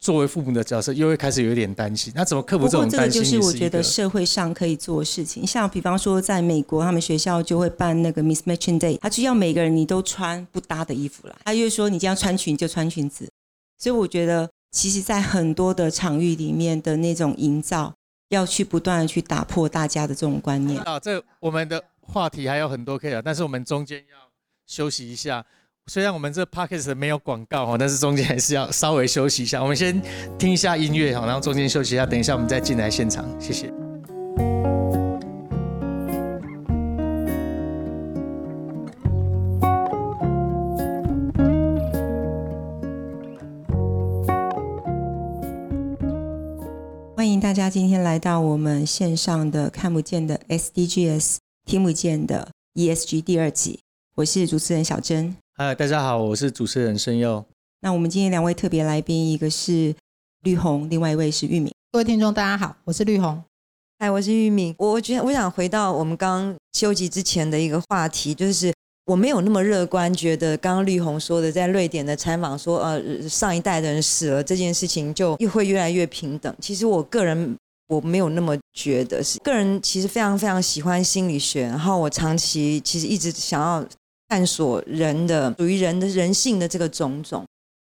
[0.00, 3.12] 作为父母的角色又会开始有点担心，那怎么克服这种担心？
[3.12, 5.46] 这个就是我觉得社会上可以做的事情。
[5.46, 13.28] 像比方说，在美国，他们学校就会办那个 Mismatching Day，他就要每个人你都穿不搭的衣服了，他就说你这样穿裙就穿裙子。
[13.78, 17.94] 所以我觉得，其实，在很多的场域里面的那种营造，
[18.30, 20.80] 要去不断的去打破大家的这种观念。
[20.82, 24.30] 啊，这我们的话题还有很多可以聊，但是我们中间要。
[24.66, 25.44] 休息一下，
[25.86, 29.60] 虽然我们这 podcast 没有广告哈，但是中间还是要稍微休息一下。
[29.60, 30.00] 我们先
[30.38, 33.72] 听一下音乐哈，然后中间休息一下，等一下我们再进来现场，谢谢。
[47.16, 53.80] 欢迎大家今天来到我们线上的看不见的 SDGs，听不见的 ESG 第二集。
[54.14, 55.36] 我是主持人小珍。
[55.62, 57.44] 嗨，大家好，我是主持人申佑。
[57.82, 59.94] 那我们今天两位特别来宾，一个是
[60.42, 61.70] 绿红，另外一位是玉敏。
[61.92, 63.44] 各位听众，大家好，我是绿红。
[63.98, 64.74] 嗨，我是玉敏。
[64.78, 68.72] 我觉得我想回到我们刚休集之前的一个话题，就是
[69.04, 76.56] 我没有那么乐观，觉得刚刚绿红说的，在瑞典的采访说，呃，上一代的人死了这件事情就又会越来越平等。
[76.58, 77.54] 其实我个人
[77.88, 83.86] 我没有那么觉得，是个人其实非常非常喜欢心理学，然后我长期其实一直想要。
[84.30, 87.44] 探索人的属于人的人性的这个种种，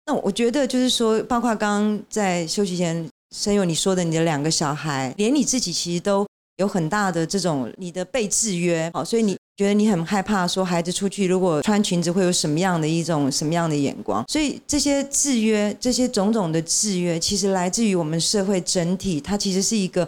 [0.06, 20.06] 那我觉得就是说，包括刚刚在休息前，申友你说的，你的两个小孩，连你自己其实都有很大的这种你的被制约，好，所以你觉得你很害怕说孩子出去如果穿裙子会有什么样的一种什么样的眼光，所以这些制约，这些种种的制约，其实来自于我们社会整体，它其实是一个。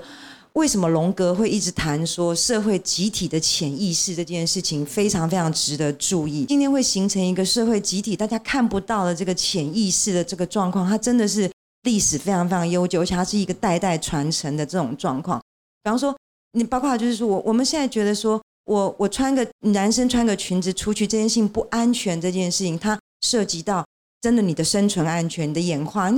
[0.57, 6.45] 为什么龙格会一直谈说社会集体的潜意识这件事情非常非常值得注意？
[6.45, 11.47] 今天会形成一个社会集体大家看不到的这个潜意识的这个状况，它真的是
[11.83, 15.39] 历史非常非常悠久，而且它是一个代代传承的这种状况。
[15.83, 16.17] 比方说，
[16.53, 23.85] 你包括就是说我我们现在觉得说我我穿个男生穿个裙子出去这件事情不安全这件事情，它涉及到
[24.21, 26.11] 真的你的生存安全、你的演化，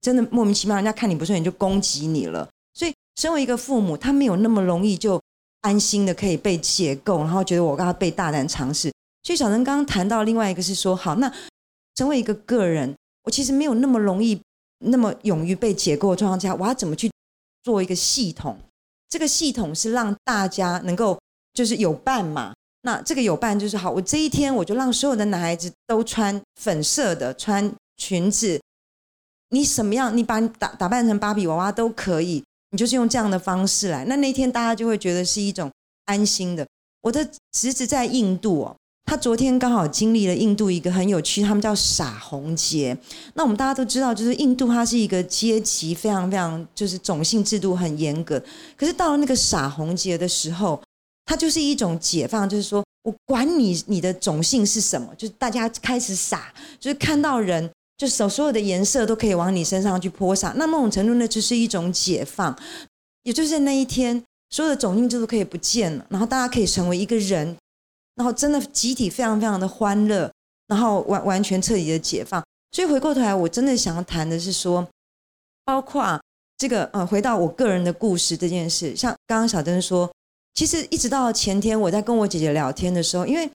[0.00, 2.48] 真的莫名其妙，人家看你不顺眼就攻击你了。
[2.74, 5.20] 所以身为一个父母，他没有那么容易就
[5.62, 8.92] 安心的可以被解构，然后觉得我跟他被大胆尝试。
[9.22, 11.32] 所以小陈刚刚谈到另外一个是说，好，那
[11.94, 14.40] 成为一个个人，我其实没有那么容易、
[14.84, 17.10] 那么勇于被解构的状况下，我要怎么去
[17.64, 18.58] 做一个系统？
[19.08, 21.18] 这个系统是让大家能够
[21.54, 22.54] 就是有伴嘛？
[22.82, 28.60] 那这个有伴就是好，我这一天我就让所有的男孩子都穿粉色的，穿裙子，
[29.48, 32.44] 你什么样，你把你打打扮成芭比娃娃都可以。
[32.76, 35.70] 就是用这样的方式来，那那天大家就会觉得是一种
[36.04, 36.66] 安心的。
[37.02, 42.96] 我的侄子在印度哦，他昨天刚好经历了印度一个很有趣，他们叫傻红节。
[43.34, 48.42] 那我们大家都知道，就是印度它是一个阶级非常非常就是种姓制度很严格。
[48.76, 50.82] 可是到了那个傻红节的时候，
[51.24, 57.70] 它就是一种解放，就是说我管你你的种姓是什么，就是大家开始傻，就是看到人。
[57.96, 62.54] 就所所有的颜色都可以往你身上去泼洒，那某种程度呢，就是一种解放。
[63.22, 67.56] 也就是那一天，所有的种姓制度可以不见了，然后大家可以成为一个人，
[68.14, 70.30] 然后真的集体非常非常的欢乐，
[70.68, 72.44] 然后完完全彻底的解放。
[72.70, 74.86] 所以回过头来，我真的想要谈的是说，
[75.64, 76.20] 包括
[76.58, 80.08] 这个呃，回到我个人的故事这件事，像刚刚小珍说，
[80.54, 83.50] 其实一直到前天我在跟我姐姐聊天的时候，因为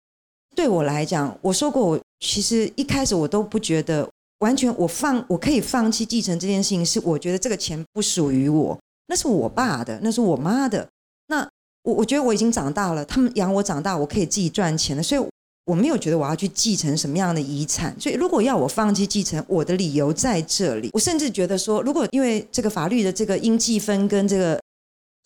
[0.56, 4.10] 对我来讲，我说过我其实一开始我都不觉得。
[4.42, 8.78] 完全，我放我可以放弃继承这件事情，是我觉得这个钱不属于我，
[9.08, 10.88] 那是我爸的，那是我妈的。
[11.28, 11.48] 那
[11.84, 15.22] 我我觉得我已经长大了，他们养我长大，我可以自己赚钱了，所以
[15.66, 17.96] 我没有觉得我要去继承什么样的遗产。
[18.00, 20.90] 所以如果要我放弃继承，我的理由在这里。
[20.94, 24.60] 我甚至觉得说，如果因为这个法律的这个应继分跟这个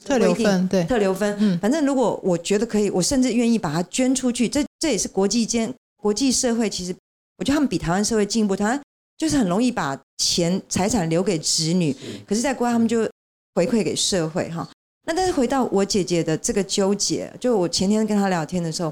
[0.04, 4.50] 特留分，对特留分，嗯，反正如果我觉得可以，我甚至愿意把它捐出去。
[4.50, 6.94] 这这也是国际间国际社会，其实
[7.38, 8.56] 我觉得他们比台湾社会进步。
[8.56, 8.82] 台湾。
[9.18, 11.96] 就是很容易把钱财产留给子女，
[12.28, 13.10] 可是，在国外他们就
[13.54, 14.68] 回馈给社会哈。
[15.08, 18.92] 那但是回到我姐姐的这个纠结，就我前天跟她聊天的时候，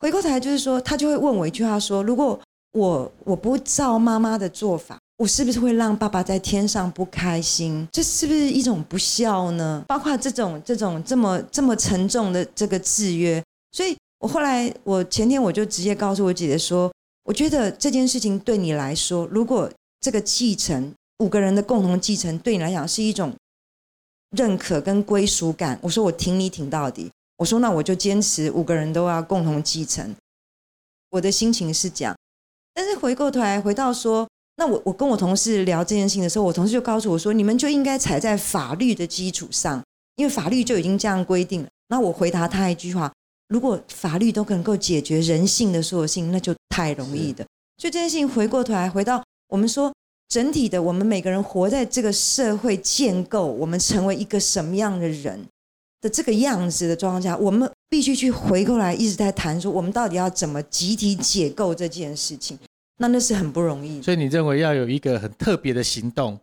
[0.00, 2.40] 回过头来就是说，她就会问我一句话说：如果
[2.72, 7.86] 我我不照妈妈的做法，我是不是会让爸爸在天上不开心？
[7.92, 9.84] 这是不是一种不孝呢？
[9.86, 16.90] 包括这种这种这么这么沉重的这个制约，所以我后来我前天我就直接告诉我姐姐说。
[17.30, 23.32] 我觉得这件事情对你来说，如果这个继承五个人的共同继承对你来讲是一种
[24.36, 25.78] 认可跟归属感。
[25.80, 27.08] 我说我挺你挺到底。
[27.36, 30.12] 我说那我就坚持五个人都要共同继承。
[31.10, 32.16] 我的心情是这样，
[32.74, 39.80] 但是回过头来回到说，那我我跟我同事聊这件事情的时候，我同事就告诉我说，你们就应该踩在法律的基础上，
[40.16, 41.68] 因为法律就已经这样规定了。
[41.90, 43.12] 那我回答他一句话：
[43.50, 47.44] 如果法律都能够解决人性的所有性，那就太容易的。
[47.76, 49.92] 所以这件事情回过头来，回到我们说
[50.28, 55.44] 整体的，我们每个人活在这个社会建构，我们成为一个什么样的人
[56.00, 62.58] 的这个样子的状况下，我们必须去回过来一直在谈说，我们到底要怎么集体解构这件事情。
[62.98, 64.00] 那那是很不容易。
[64.02, 66.38] 所以你认为要有一个很特别的行动，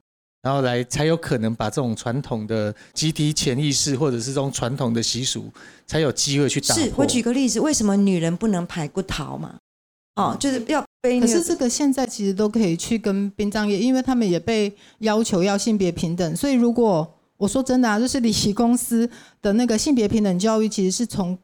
[0.47, 5.51] 然后来才有可能把这种传统的集体潜意识或者是这种传统的习俗，
[5.85, 6.83] 才有机会去打破。
[6.85, 9.55] 是我举个例子，为什么女人不能排骨桃嘛？
[10.15, 16.33] 哦，就是要背、可是这个现在其实都可以去跟殡葬业，因为他们也被要求要性别平等。
[16.33, 17.05] 所以如果
[17.35, 19.09] 我说真的啊，就是礼仪公司
[19.41, 21.37] 的那个性别平等教育，其实是从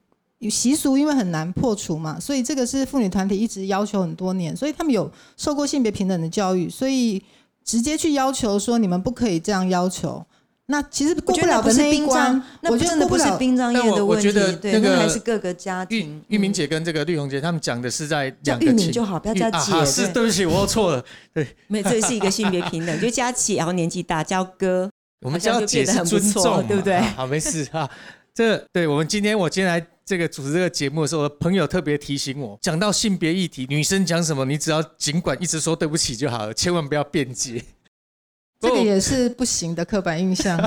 [0.50, 7.22] 习俗，因为很难破除嘛，所以这个是妇女团体一直要求很多年，所以他们有受过性别平等的教育，所以
[7.64, 10.26] 直接去要求说你们不可以这样要求。
[10.68, 13.30] 那其实过不了的那一关，那我觉真的不是。
[13.38, 16.24] 殡葬业的问题，我觉得对，那个还是各个家玉庭。
[16.30, 19.74] 玉明嗯姐跟这个绿红姐他们讲的是在叫玉两个情敏就好，不要叫姐。
[19.74, 21.04] 啊是对不起，我又错了。
[21.34, 24.90] 对没有，这是一个性别平等， 就加姐，然后年纪大叫哥，
[25.26, 27.90] 我们叫姐是尊错重，对不对啊好，没事啊。
[28.34, 37.64] 这对我们今天我今天来这个主持这个节目的时候，我的朋友特别提醒我，讲到性别议题，女生讲什么，你只要尽管一直说对不起就好了，千万不要辩解。
[38.60, 40.58] 这个也是不行的刻板印象。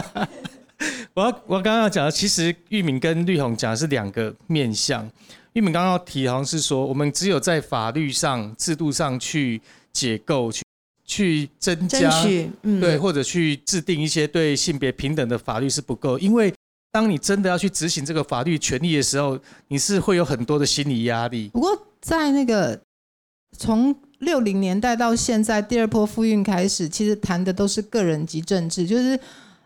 [1.15, 5.11] 我要我刚刚要讲的，其实玉敏跟绿红讲的是两个面向。
[5.55, 10.63] 玉敏刚刚要提好像是说，我们只有在法律上、制度上去解构、去
[11.07, 12.11] 去增加，
[12.63, 16.53] 对，或者去制定一些对性别平等的法律是不够，因为
[16.97, 21.51] 当你真的要去执行这个法律权利的时候，你是会有很多的心理压力。
[21.53, 22.81] 不过在那个
[23.59, 29.21] 从六零年代到现在第二波复运开始，其实谈的都是个人及政治，就是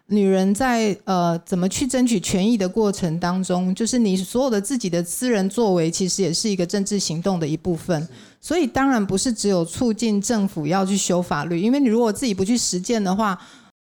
[0.07, 8.09] 女人在呃怎么去争取权益的过程当中，就是你所有的自己的私人作为，其实也是一个政治行动的一部分。
[8.41, 13.41] 所以当然不是只有促进政府要去修法律，因为你如果自己不去实践的话，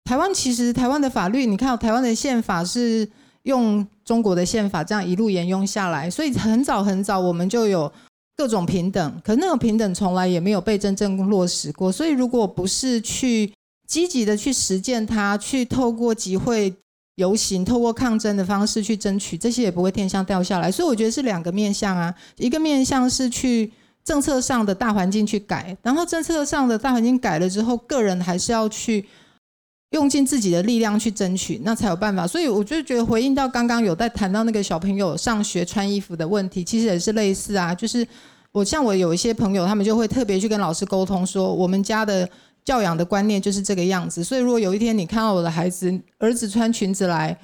[0.04, 3.08] 台湾其实台湾的法律，你看台湾的宪法是
[3.44, 7.90] 用中国的宪法这样一路沿用下来，所以很早很早我们就有
[8.36, 11.90] 各种平等，可是那种平等从来也没有被真正落实过。
[11.90, 13.52] 所以如果不是去
[13.86, 16.74] 积极的去实践它，去透过集会、
[17.16, 20.70] 游行、透过抗争的方式去争取，这些也不会天上掉下来。
[20.70, 23.70] 所以我觉得是两个面向啊，一个面向是去
[24.02, 29.04] 政策上的大环境去改，然后政策上的大环境改了之后，个人还是要去
[29.92, 32.26] 用尽自己的力量去争取，那才有办法。
[32.26, 38.06] 所以我就觉得回应到刚刚有在谈到那个小朋友上学穿衣服的问题，其实也是类似啊，就是
[38.50, 42.28] 我像我有一些朋友，他们就会特别去跟老师沟通说，我们家的
[42.64, 44.24] 教养的观念就是这个样子。
[44.24, 47.38] 所以如果有一天你看到我的孩子儿子穿裙子来，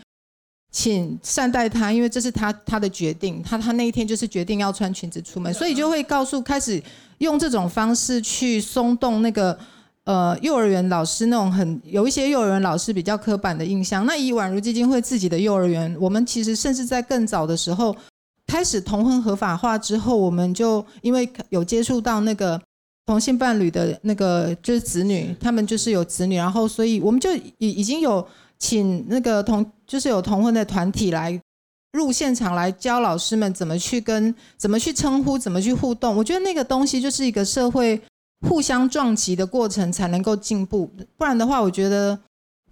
[0.70, 6.82] 请善待他，因为这是他他的决定，他他那一天就是决定要穿裙子出门，所以就会告诉开始
[7.18, 9.58] 用这种方式去松动那个
[10.08, 14.06] 呃幼儿园老师那种很有一些幼儿园老师比较刻板的印象。
[14.06, 17.94] 那以宛如基金会自己的幼儿园，我们其实甚至在更早的时候
[18.46, 22.58] 开始同婚合法化之后，我们就因为有接触到那个。
[23.08, 28.22] 同性伴侣的那个就是子女，他们就是有子女，然后所以我们就已已经有
[28.58, 31.40] 请那个同就是有同婚的团体来
[31.92, 36.14] 入现场来教老师们怎么去跟怎么去称呼，怎么去互动。
[36.14, 37.98] 我觉得那个东西就是一个社会
[38.46, 40.90] 互相撞击的过程，才能够进步。
[41.16, 42.18] 不然的话，我觉得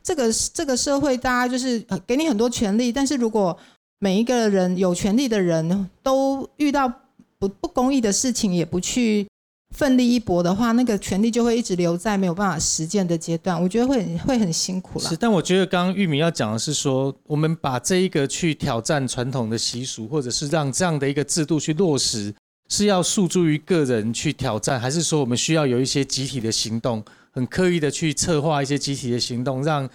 [0.03, 3.57] 这个这个社会大家就是给你很多权利，但是如果
[3.99, 6.91] 每一个人有权利的人都遇到
[7.39, 9.27] 不不公义的事情，也不去。
[9.75, 15.17] 奋力一搏的话，那个权利就会一直留在没有办法实践的阶段，我觉得会很会很辛苦啦是，。
[15.17, 22.33] 但我觉得刚刚玉米要讲的是说，我们把这一个去挑战传统的习俗，或者是让这样的一个制度去落实，
[22.69, 29.89] 是要诉诸于个人去挑战，还是说我们需要有一些集体的行动，很刻意的去策划一些集体的行动，让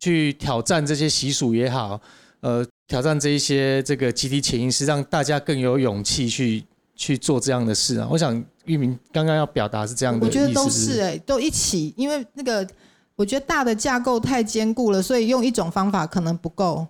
[0.00, 2.00] 去挑战这些习俗也好，
[2.40, 6.64] 呃，挑战这一些这个集体潜意识，让大家更有勇气去
[6.96, 8.08] 去做这样的事啊。
[8.10, 12.66] 我想玉明刚刚要表达是这样的意思，我觉得都是不是哎、都一起，因为那个
[13.16, 16.86] 我觉得大的架构太坚固了，所以用一种方法可能不够。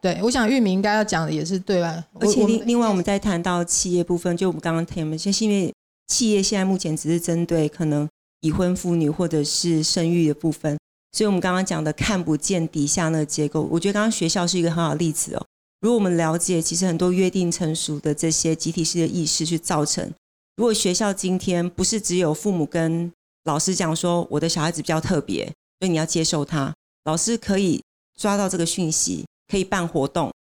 [0.00, 2.04] 对，我想玉明应该要讲的也是对吧？
[2.18, 5.72] 而且另另外，我们在谈到企业部分，就我们刚刚谈，现因为
[6.06, 8.08] 企业现在目前只是针对可能
[8.40, 10.78] 已婚妇女或者是生育的部分，
[11.12, 15.46] 所以我们刚刚讲的看不见底下那个结构，我觉得刚刚学校是一个很好的例子哦。
[15.80, 20.10] 如果我们了解，其实很多约定成熟的这些集体式的意识去造成，
[20.56, 23.12] 如果学校今天不是只有父母跟
[23.44, 25.44] 老师讲说我的小孩子比较特别，
[25.78, 26.74] 所以你要接受他，
[27.04, 27.82] 老师可以
[28.18, 30.32] 抓到这个讯息，可以办活动，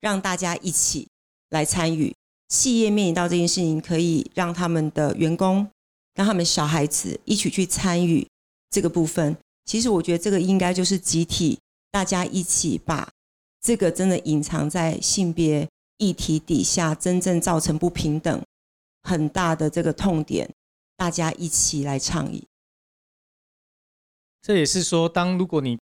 [0.00, 1.06] 让大家一起
[1.50, 2.12] 来参与。
[2.48, 5.68] 企业面临到这件事情，可以让他们的员工
[6.14, 8.26] 让他们小孩子一起去参与
[8.70, 9.36] 这个部分。
[9.66, 11.58] 其实我觉得这个应该就是集体，
[11.90, 13.08] 大家一起把
[13.60, 18.42] 这个真的隐藏在性别议题底下，真正造成不平等
[19.02, 20.50] 很大的这个痛点，
[20.96, 22.46] 大家一起来倡议。
[24.40, 25.78] 这也是说，当如果你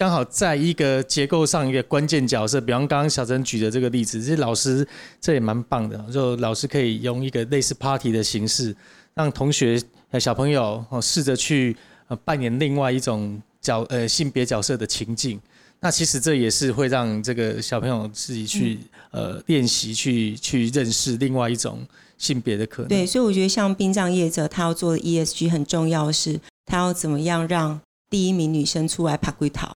[0.00, 4.86] 刚好在一个结构上一个关键角色，比方刚刚小珍举的这个例子，其实老师
[5.20, 8.74] 这也蛮棒的，就老师可以用一个类似 party 的形式，
[9.12, 9.78] 让同学
[10.18, 11.76] 小朋友哦试着去。
[12.08, 15.38] 呃，扮演另外一种角呃性别角色的情境，
[15.78, 18.80] 那其实这也是会让这个小朋友自己去
[19.12, 21.86] 呃练习去去认识另外一种
[22.18, 22.88] 性别的可能。
[22.88, 29.72] 对，所以我觉得像殡葬业者，他要做的 ESG 很重要的是，他要怎么样让第一名女生出来爬龟桃？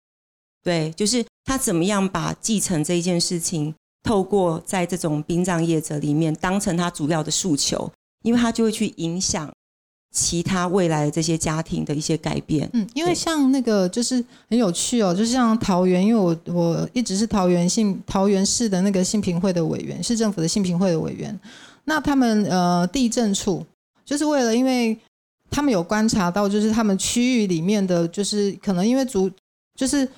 [0.65, 7.89] 对，就是他怎么样把继承这一件事情，透过在这种殡葬业者里面当成他主要的诉求，
[8.25, 9.49] 因为他就会去影响。
[10.17, 21.37] 其他未来的这些家庭的一些改变，嗯，因为像那个就是很有趣哦，就像桃园，因为我我一直是桃园信桃园市的那个信平会的委员，市政府的信平会的委员。
[21.87, 23.67] 那他们呃地震处
[24.05, 24.97] 就是为了，因为
[25.51, 29.29] 他们有观察到，就是他们区域里面的就是可能因为族
[29.75, 30.09] 就是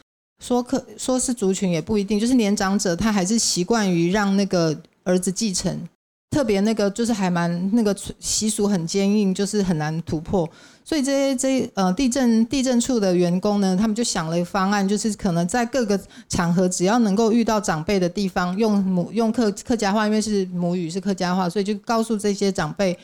[0.43, 5.89] 说客说是族群也不一定，就是年长者他还是习惯于让那个儿子继承。
[6.29, 10.47] 特别那个就是还蛮那个习俗很坚硬，就是很难突破。
[10.85, 22.99] 所以这些这呃地震地震处的员工呢，他们就想了一个方案，就是可能在各个场合，只要能够遇到长辈的地方，用母用客客家话，因为是母语是客家话，所以就告诉这些长辈，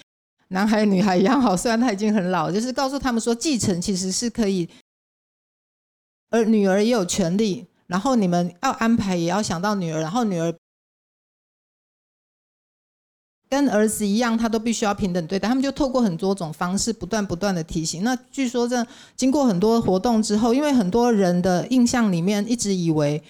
[0.48, 1.56] 男孩女孩一样好。
[1.56, 4.68] 虽然他已经很老，就是告诉他们说，继承其实是可以，
[6.32, 7.64] 而女儿也有权利。
[7.86, 10.52] 然后你们要安排，也要想到女儿，然后女儿。
[13.50, 15.46] 跟儿子一样，他都必须要平等对待。
[15.46, 18.02] 他们就透过很多种方式，不断不断的提醒。
[18.02, 23.22] 那据说这经过很多活动之后，因为很多人的印象里面一直以为，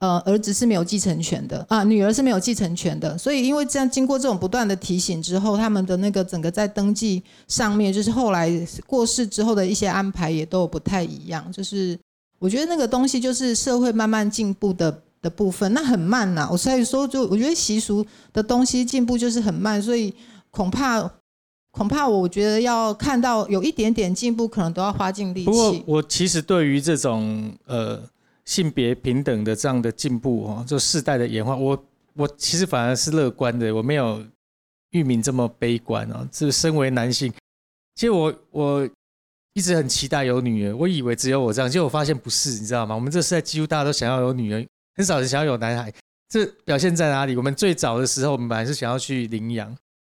[0.00, 3.16] 呃，儿子是没有继承权的啊，女儿是没有继承权的。
[3.16, 8.50] 所以因为这样经过这种不断的提醒之后，他们的那个整个在登记上面，就是后来
[8.84, 11.52] 过世之后的一些安排也都不太一样。
[11.52, 11.96] 就是
[12.38, 15.02] 我觉得那个东西就是社会慢慢进步的。
[15.20, 20.14] 的部分那很慢呐，我所以说就我觉得习俗的东西进步就是很慢，所以
[20.48, 21.10] 恐怕
[21.72, 25.44] 恐怕我觉得要看到有一点点进步，可能都要花尽力气。
[25.46, 28.00] 不过我其实对于这种呃
[28.44, 31.84] 性别平等的这样的进步哦，就世代的演化，我
[32.14, 34.22] 我其实反而是乐观的，我没有
[34.90, 36.24] 玉敏这么悲观哦。
[36.30, 37.32] 这身为男性，
[37.96, 38.88] 其实我我
[39.54, 42.94] 一直很期待有女儿，我以为只有我这样，结果我发现不是，你知道吗？
[42.94, 44.64] 我们这时代几乎大家都想要有女儿。
[44.96, 45.92] 很少人想要有男孩，
[46.28, 47.36] 这表现在哪里？
[47.36, 49.76] 我们最早的时候，我们本来是想要去领养，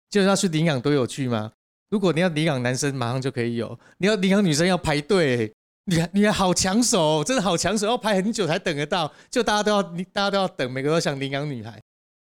[0.09, 1.53] 就是要去领养多有趣吗？
[1.91, 3.69] 如果你要领养男生，马上就可以有；
[3.99, 5.53] 你要领养女生，要排队。
[5.87, 9.13] 你你好抢手，真的好抢手，要排很久才等得到。
[9.29, 11.81] 就大家都要，大家都要等，每个都想领养女孩。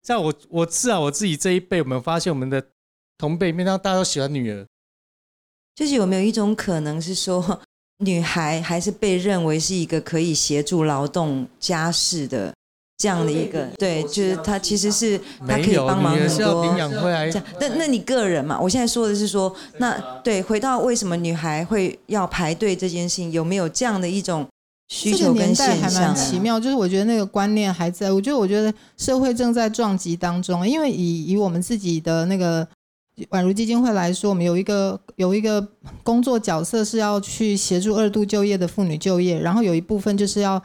[0.02, 2.64] 像我，我至少，我自己这一辈，我们发现我们的
[3.18, 4.66] 同辈面上，大家都喜欢女儿。
[5.74, 7.60] 就是有没有一种可能是说？
[8.02, 12.50] 女孩还是被认为是一个可以协助劳动家事的
[12.96, 16.64] 这样的一个，对，就是她其实是她可以帮忙很多。
[16.64, 18.58] 这样，那那你个人嘛？
[18.58, 24.48] 我现在说的是说，那对，回到为什么女孩会要排队这件事情，有没有这样的一种
[24.88, 25.90] 需求跟现象？
[25.90, 28.10] 还蛮奇妙，就是我觉得那个观念还在。
[28.10, 32.66] 我觉得，我觉得社会正在撞击当中，因为以以我们自己的那个。
[33.30, 35.66] 宛如基金会来说，我们有一个有一个
[36.02, 40.62] 工作角色是要去协助二度就业的妇女就业，然后有一部分就是要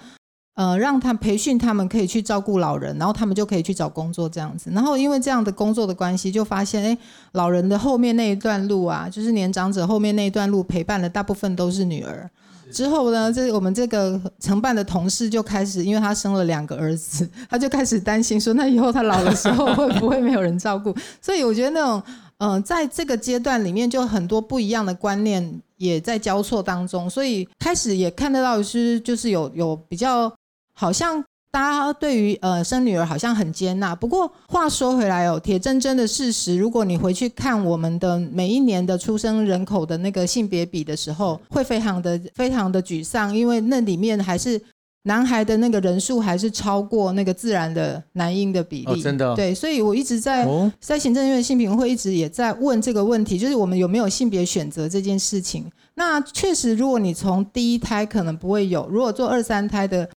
[0.56, 4.72] 呃让他培训他们可以去照顾老人，然后他们就可以去找工作这样子。
[4.74, 6.98] 然后因为这样的工作的关系，就发现哎，
[7.34, 12.30] 老人的后面那一段路啊，就是年长者后面那一段路陪伴的大部分都是女儿。
[12.72, 20.94] 之后呢，这我们这个承办的同事就开始，因为他生了两个儿子，他就开始担心说，那以后他老的时候会不会没有人照顾？
[21.22, 22.02] 所以我觉得那种。
[22.38, 30.32] 嗯，在这个阶段里面，就很多不一样的观念也在交错当中，所以开始也看得到是，就是有有比较
[30.74, 33.96] 好像大家对于呃生女儿好像很接纳。
[33.96, 44.62] 不过话说回来哦，铁铮铮的事实，如果你回去看我们的每一年的出生人口的那个性别比的时候，会非常的非常的沮丧，因为那里面还是。
[45.08, 49.36] 男孩的那个人数还是超过那个自然的男婴的比例，真的。
[49.36, 50.48] 对，所以我一直在
[50.80, 55.72] 在行政院性平会一直也在问这个问题，就是我们有没有性别选择这件事情。
[55.94, 60.10] 那确实，如果你从第一胎可能不会有，如果做二三胎的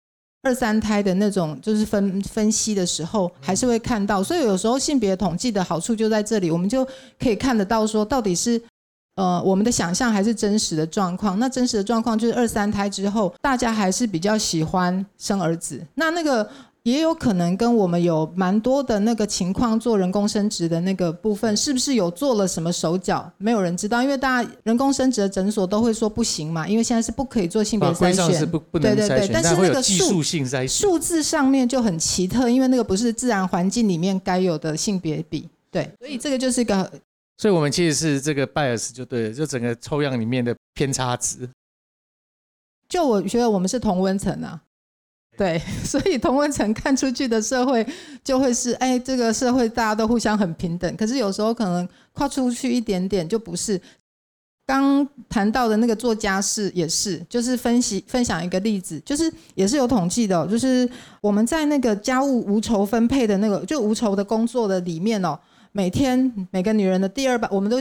[0.44, 4.24] 二三胎的那种就是分分析的时候，还是会看到。
[4.24, 6.88] 所以有时候性别统计的好处就在这里，我们就
[7.20, 8.62] 可以看得到说到底是。
[9.18, 11.40] 呃，我们的想象还是真实的状况。
[11.40, 15.82] 那真实的状况就是二三胎之后，大家还是比较喜欢生儿子。
[15.96, 16.48] 那那个
[16.84, 23.28] 也有可能跟我们有蛮多的那个情况做人工生殖的那个部分，是不是有做了什么手脚？
[23.40, 28.34] 没有人知道，因为大家人工生殖的诊所都会说不行嘛，因为现在是不可以做性别筛选。
[28.36, 35.50] 是不不能筛选，但是那个技术性筛选数字上面就很奇特，因为那个不是自然环境里面该有的性别比。
[35.72, 36.88] 对，所以这个就是一个。
[37.38, 41.48] 所以，我们其实是这个 bias 就对了，就整个抽样里面的偏差值。
[42.90, 44.60] 就我觉得，我们是同温层啊，
[45.38, 47.86] 对， 所以同温层看出去的社会
[48.24, 50.98] 就会是，哎，这个社会大家都互相很平等。
[50.98, 53.80] 可是有时候可能跨出去一点点就不是。
[54.66, 60.90] 刚谈到的那个做家事也是，就是分析分享一个例子，就是也是有统计的，就是
[61.22, 65.40] 我们在那个家务无酬分配的那个，就无酬的工作的里面哦。
[65.72, 67.78] 每天每个女人的第二班，我们都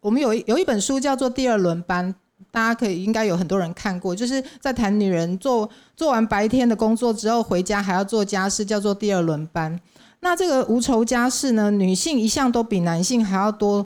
[0.00, 2.12] 我们有有一本书叫做《第二轮班》，
[2.50, 9.78] 大家可以应该有很多人看过，就是在谈女人做做完白天的工作之后回家还要做家事，叫做第二轮班。
[10.20, 13.84] 那这个无酬家事呢，女性一向都比男性还要多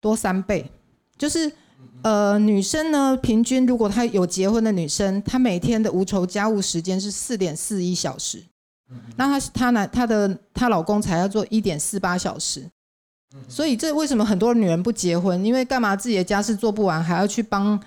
[0.00, 0.70] 多三倍，
[1.16, 1.50] 就是
[2.02, 8.42] 呃女生呢平均如果她有结婚的女生，她每天的无酬家务时间是四点四一小时。
[9.16, 12.68] 那她她男她的她老公才要做一点四八小时，
[13.48, 15.44] 所以这为什么很多女人不结婚？
[15.44, 17.78] 因为干嘛自己的家事做不完，还要去帮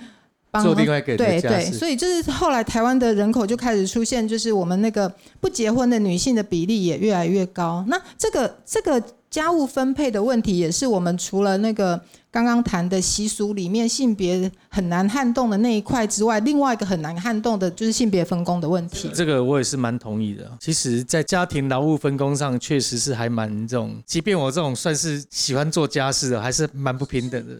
[0.51, 7.83] 帮做另外给对对，所以就是后来台湾的人口就开始出现，就是我们那个不结婚的女性的比例也越来越高。
[7.87, 12.01] 那这个这个家务分配的问题，也是我们除了那个。
[12.35, 19.09] 刚刚谈的习俗里面，性别很难撼动的那一块之外，另外一个很难撼动的就是性别分工的问题。
[19.13, 20.51] 这个我也是蛮同意的。
[20.59, 27.57] 其实，在家庭劳务分工上，确实是还蛮这种，即便我这种算是喜欢做家事的，还是蛮不平等的。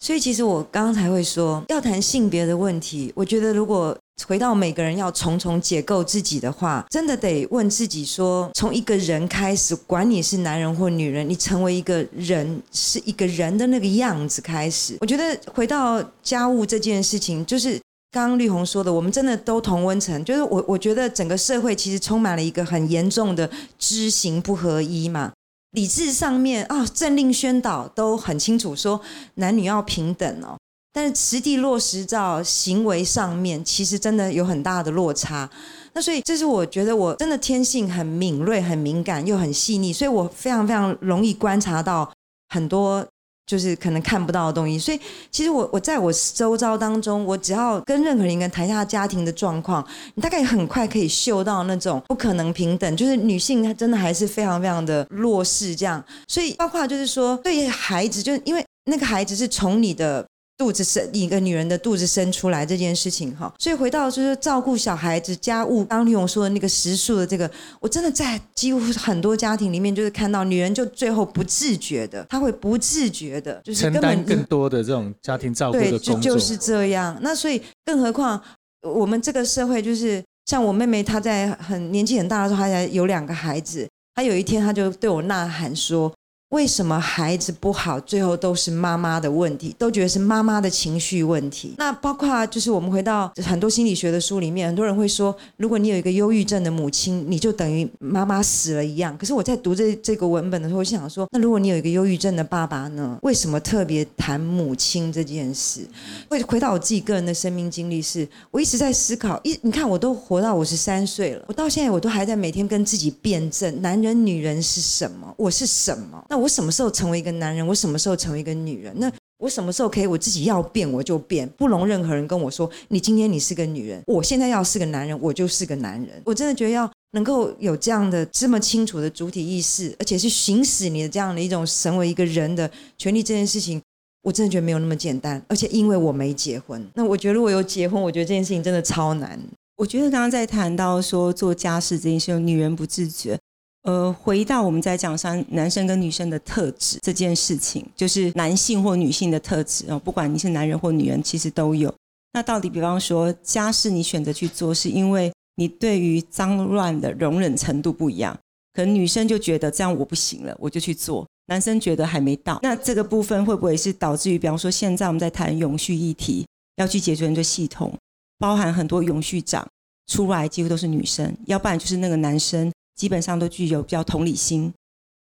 [0.00, 3.96] 所以，其实我刚刚才会说，要谈性别的问题，我觉得如果。
[4.26, 14.96] 回到每个人要重重解构自己的话，真的得问自己说：从一个人开始，管你是男人或女人，你成为一个人，是一个人的那个样子开始。
[15.00, 20.24] 我觉得回到家务这件事情，就是刚刚绿红说的，我们真的都同温层。
[20.24, 23.48] 就是我，我觉得整个社会其实充满了一个很严重的
[23.78, 25.32] 知行不合一嘛。
[25.72, 29.00] 理智上面啊，政令宣导都很清楚，说
[29.36, 30.58] 男女要平等哦。
[30.92, 35.48] 但是实地落实到行为上面，其实真的有很大的落差。
[35.92, 42.10] 那所以，这是我觉得我真的天性很敏锐、很敏感又很细腻，所以我非常非常容易观察到
[42.48, 43.06] 很多
[43.46, 44.78] 就是可能看不到的东西。
[44.78, 49.84] 所以，其实我我在我周遭当中，我只要跟任何人跟谈一下家庭的状况，
[50.14, 56.04] 你大概很快可以嗅到那种不可能平等，就是女性她真的还是非常非常的弱势这样。
[56.26, 60.26] 所以，包括就是说，对于孩子，就是因为那个孩子是从你的。
[60.60, 67.50] 肚子生一个女人的肚子生出来这件事情哈，所以回到就是照顾小孩子家务，刚李勇说的那个食宿的这个，
[67.80, 77.16] 我真的在几乎很多家庭里面就是看到女人就最后不自觉的，她会不自觉的，就是承担更多的这种家庭照顾的工作，就是这样。
[77.22, 78.38] 那所以更何况
[78.82, 86.12] 我们这个社会就是像我妹妹，她在很年纪很大的时候，她才有两个孩子，她有一天她就对我呐喊说。
[86.50, 91.74] 为什么孩子不好，最后都是妈妈的问题，都觉得是妈妈的情绪问题。
[91.78, 99.16] 那包括就是我们回到很多心理学的书里面，很多人会说，如果你有一个忧郁症的母亲，你就等于妈妈死了一样。
[99.16, 103.16] 可是我在读这这个文本的时候，我想说，那如果你有一个忧郁症的爸爸呢？
[103.22, 105.86] 为什么特别谈母亲这件事？
[106.28, 109.40] 会回到我自己个人的生命经历，是我一直在思考。
[109.44, 115.32] 一你看，我都活到五十三岁了，我到现在我都还在每天跟自己辩证：男人、女人是什么？
[115.36, 116.24] 我是什么？
[116.28, 116.39] 那。
[116.40, 117.66] 我什么时候成为一个男人？
[117.66, 118.92] 我什么时候成为一个女人？
[118.98, 126.22] 那我什么时候可以我自己要变我就变，不容任何人跟我说你今天你是个女人，我现在要是个男人，我就是个男人。
[126.24, 133.80] 我真的觉得要能够有这样的这么清楚的主体意识，而且是行使你的这样的一种成为一个人的权利这件事情，
[134.22, 135.42] 我真的觉得没有那么简单。
[135.48, 139.40] 而且因为我没结婚，那我觉得如果有结婚，我觉得这件事情真的超难。
[139.78, 143.38] 我觉得刚刚在谈到说做家事这件事，女人不自觉。
[143.82, 151.92] 呃，回到我们在讲上男生跟女生的特质这件事情，就是男性或女性的特质哦，不管你是男人或女人，其实都有。
[152.32, 158.38] 那到底，比方说家事你选择去做，是因为你对于脏乱的容忍程度不一样？
[158.74, 162.60] 可能女生就觉得这样我不行了，我就去做；男生觉得还没到。
[162.62, 167.92] 那这个部分会不会是导致于，比方说现在我们在谈永续议题，要去解决这系统，
[168.38, 169.66] 包含很多永续长
[170.06, 172.70] 出来几乎都是女生，要不然就是那个男生。
[173.00, 174.74] 基本上都具有比较同理心、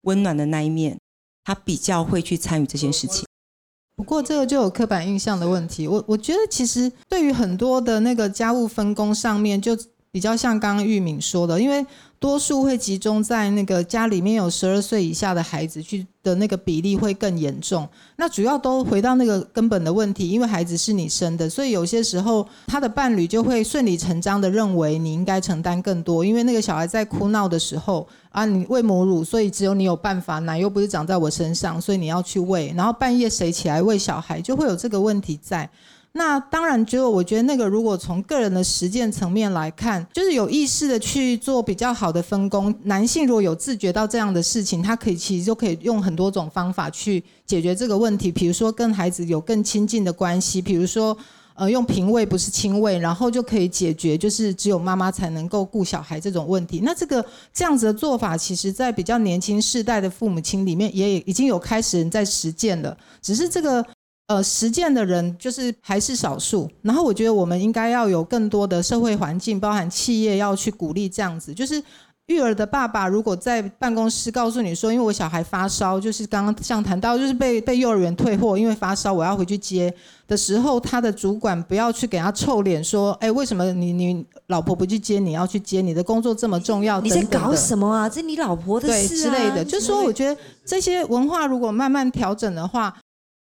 [0.02, 0.98] 温暖的那一面，
[1.44, 3.24] 他比较会去参与这件事情。
[3.94, 5.86] 不过这个就有刻板印象的问题。
[5.86, 9.78] 我我觉得其实对于很多的那个家务分工上面，就
[10.10, 11.86] 比较像刚刚玉敏说的，因为。
[12.20, 17.88] 多数会集中在那个家里面有十二岁以下的孩子去的那个比例会更严重。
[18.16, 35.70] 那主要都回到那个根本的问题，因为孩子是你生的，所以有些时候他的伴侣就会顺理成章的认为你应该承担更多，因为那个小孩在哭闹的时候啊，你喂母乳，所以只有你有办法，奶又不是长在我身上，所以你要去喂，然后半夜谁起来喂小孩，就会有这个问题在。
[36.18, 42.74] 那当然，就我觉得那个，如果从个人的实践层面来看，就是有意识的去做比较好的分工。
[42.82, 48.32] 男性如果有自觉到这样的事情，他可以其实就可以用很多种方法去解决这个问题。
[48.32, 51.16] 比如说跟孩子有更亲近的关系，比如说
[51.54, 56.80] 呃用平位不是亲位，然后就可以解决就是只有妈妈才能够顾小孩这种问题。
[56.82, 63.86] 那这个这样子的做法，其实在比较年轻世代的父母亲里面也已经有开始人在实践了，只是这个。
[64.28, 66.70] 呃，实践的人就是还是少数。
[66.82, 71.54] 然后我觉得我们应该要有更多的社会环境，包含企业要去鼓励这样子。
[71.54, 71.82] 就是
[72.26, 79.90] 育儿的爸爸如果在办公室告诉你说，因为我小孩发烧，就是刚刚像谈到，就是被被幼儿园退货，因为发烧我要回去接
[80.26, 85.80] 的时候，他的主管不要去给他臭脸说，哎，为什么你你老婆不去接，你要去接？
[85.80, 88.06] 你的工作这么重要，你在搞什么啊？
[88.06, 89.64] 这你老婆的事之类的。
[89.64, 92.94] 就是说，我觉得这些文化如果慢慢调整的话。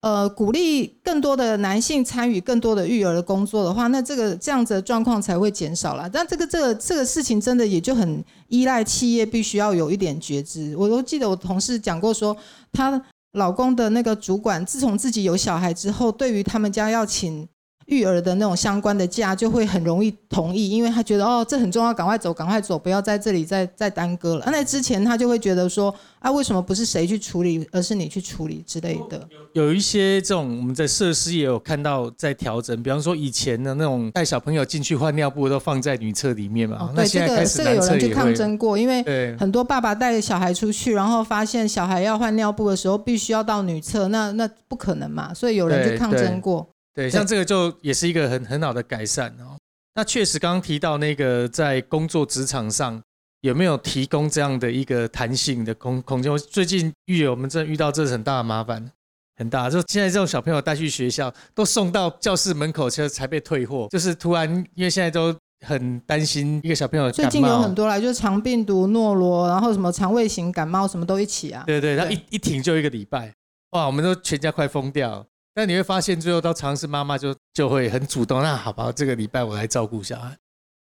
[0.02, 6.10] 呃，鼓励更多的男性参与更多的育儿的工作的话，那这个这样子的状况才会减少了。
[6.10, 10.76] 但这个这个这个事情真的也就很依赖企业必须要有一点觉知。
[10.76, 12.36] 我都记得我同事讲过说，
[12.72, 13.00] 她
[13.34, 17.48] 老公的那个主管自从自己有小孩之后，对于他们家要请。
[17.92, 24.44] 育儿的那种相关的假就会很容易同意，因为他觉得哦，这很重要，赶快走，赶快走，不要在这里再再耽搁了。
[24.46, 29.28] 那之前他就会觉得说，啊，为什么不是谁去处理，而是你去处理之类的。
[29.52, 36.90] 有一些这种我们在设施也有看到在调整，比方说以前的那种带小朋友进去换尿布都放在女厕里面嘛。
[36.94, 39.02] 对，这个这个有人去抗争过，因为
[39.38, 46.66] 很多爸爸带小孩出去，然后发现小孩要换尿布的时候必须要到女厕，那那不可能嘛，所以有人去抗争过。
[46.94, 49.56] 对，像这个就也是一个很很好的改善哦。
[49.94, 53.00] 那确实刚刚提到那个在工作职场上
[53.40, 56.36] 有没有提供这样的一个弹性的空空间？
[56.38, 58.90] 最近育儿我们真的遇到这是很大的麻烦，
[59.36, 59.68] 很大。
[59.68, 65.34] 就现在这种小朋友带去学校，都送到教室门口车才被退货，就是突然因为现在都
[65.66, 71.64] 很担心一个小朋友最近有很多啦，就是肠病毒、诺罗，然后什么肠胃型感冒什么都一起啊。
[71.66, 73.32] 对对，他一一停就一个礼拜，
[73.70, 75.26] 哇，我们都全家快疯掉。
[75.54, 78.42] 但你会发现，最后到尝试妈妈就就会很主动。
[78.42, 80.36] 那好吧，这个礼拜我来照顾小孩。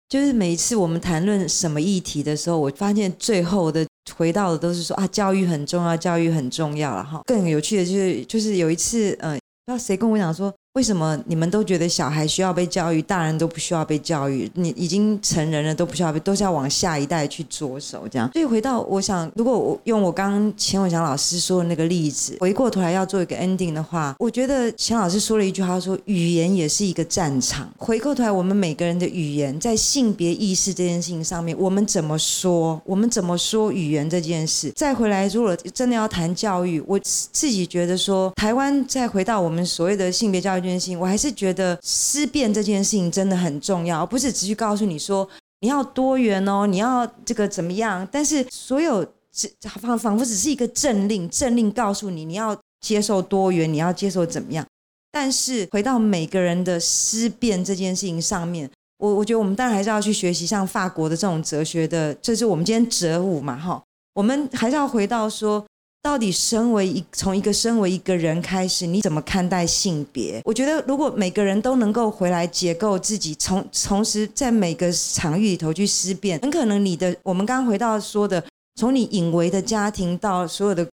[0.09, 3.85] 就是每一次我们谈论什么议题的时候，我发现最后的
[4.15, 7.21] 回到的都是说啊，教育很重要，教育很重要了哈。
[7.25, 9.33] 更有趣的就是，就是有一次，嗯，
[9.65, 10.53] 不知道谁跟我讲说。
[10.75, 14.51] 为什么你们都觉得小孩需要被教育，大人都不需要被教育？
[14.55, 18.29] 你已经成人了都不需要被，都是要往下一代去着手这样。
[18.33, 27.69] 所以回到我想，如果我用我刚刚钱伟强老师说的那个例子，回过头来要做一个 ending 的话，我觉得钱老师说了一句话，说语言也是一个战场。
[27.77, 32.81] 回过头来，我们每个人的语言在性别意识这件事情上面，我们怎么说？
[32.83, 34.69] 我们怎么说语言这件事？
[34.75, 40.64] 再回来，如果真的要谈教育，我自己觉得说，台湾再回到我们所谓的性别教育。
[40.99, 45.27] 我还是觉得思辨这件事情真的很重要，不是只去告诉你说
[45.61, 48.07] 你要多元哦，你要这个怎么样？
[48.11, 54.65] 但是所有只仿仿佛只是一个政令，政令告诉你你要接受多元，你要接受怎么样？
[55.11, 63.81] 但是回到每个人的思辨这件事情上面，我我觉得我们当然还是要去学习像法国的这种哲学的，这是我们今天哲舞嘛，哈，
[64.13, 65.65] 我们还是要回到说。
[66.05, 70.39] 到底身为一从一个身为一个人开始，你怎么看待性别？
[70.45, 78.43] 我觉得如果每个人都能够回来解构自己，从同时在每个场域里头去思辨，很可能你的我们刚刚回到说的，
[78.75, 80.87] 从你隐微的家庭到所有的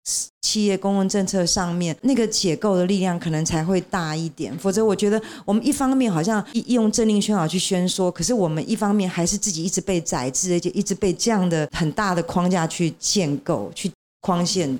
[0.42, 4.54] 企业公共政策上面，那个解构的力量可能才会大一点。
[4.58, 13.90] 否则，我觉得我们一方面好像用政令宣导去宣说，可是我们一方面还是自己一直被宰制，而且一直被这样的很大的框架去建构、去
[14.20, 14.78] 框限。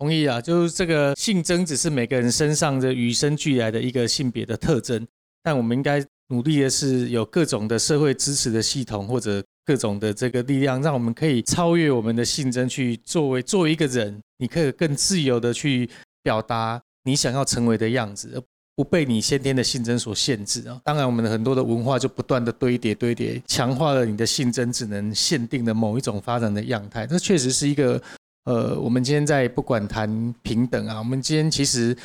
[0.00, 5.06] 同意啊，就是这个性征只是每个人身上的与生俱来的一个性别的特征，
[5.42, 15.86] 但我们应该努力的是有各种的社会支持的系统或者各种的这个力量，让我们可以超越我们的性征，去作为作为一个人，你可以更自由的去
[16.22, 18.40] 表达你想要成为的样子，而
[18.76, 20.80] 不被你先天的性征所限制啊。
[20.82, 28.02] 当然，我们的很多的文化就不断的堆叠堆叠，强化了你的性征只能限定的某一种发展的样态，这确实是一个。
[28.44, 31.96] 呃，我们今天在不管谈平等啊，我们今天其实，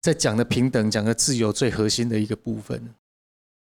[0.00, 2.94] 在讲的平等、讲的自由最核心的一个部分。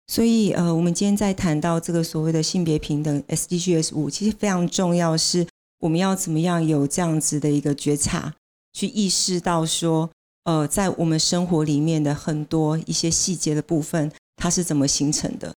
[0.08, 5.46] 所以，呃，我们今天在谈到这个所谓的性别平等 SDGs 五，其实非常重要，是
[5.80, 8.34] 我们要怎么样有这样子的一个觉察，
[8.72, 10.10] 去意识到说，
[10.44, 15.54] 呃，在我们生活里面的很多一些细节的部分，它是怎么形成的。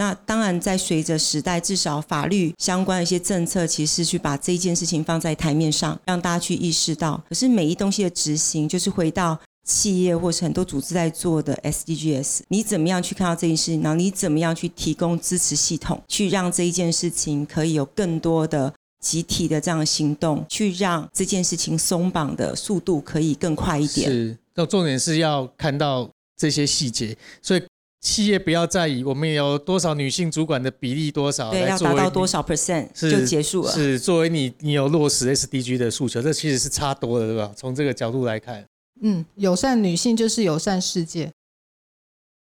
[0.00, 7.22] 那当然，在随着时代，至少法律相关的一些政策，其实去把这一件事情放在台面上，让大家去意识到。
[7.28, 13.82] 可是每一东西的执行，就是回到企业或是很多组织在做的 SDGs，你怎么样去看到这件事情？
[13.82, 18.72] 然后你怎么样去提供支持系统，去让这一件事情可以有更多的
[19.02, 24.10] 集体的这样行动，去让这件事情松绑的速度可以更快一点。
[24.10, 27.62] 是，那重点是要看到这些细节，所以。
[28.00, 33.70] 企业不要在意我们有多少女性主管的比例多少，对，要达到多少 percent 就结束了。
[33.70, 37.52] 是作为你，你有落实 SDG 的诉求，这其实是差多了，对吧？
[37.54, 38.64] 从这个角度来看，
[39.02, 41.30] 嗯，友善女性就是友善世界。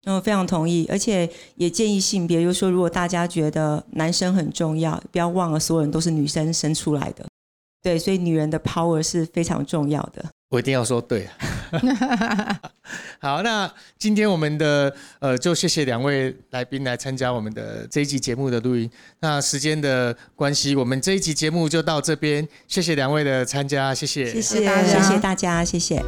[0.05, 7.26] 嗯，非常同意，而且也建议性别，就是说，如果大家觉得男生很重要，不要忘了所有人都是女生生出来的。
[7.84, 10.24] 对，所以女人的 power 是非常重要的。
[10.51, 11.28] 我一定要说对。
[13.20, 18.89] 好，那今天我们的呃，就谢谢两位来宾来参加我们的这一集节目的录音。
[19.20, 22.47] 那时间的关系，我们这一集节目就到这边。
[22.67, 26.03] 谢谢两位的参加，谢谢，谢谢，谢谢大家，谢谢。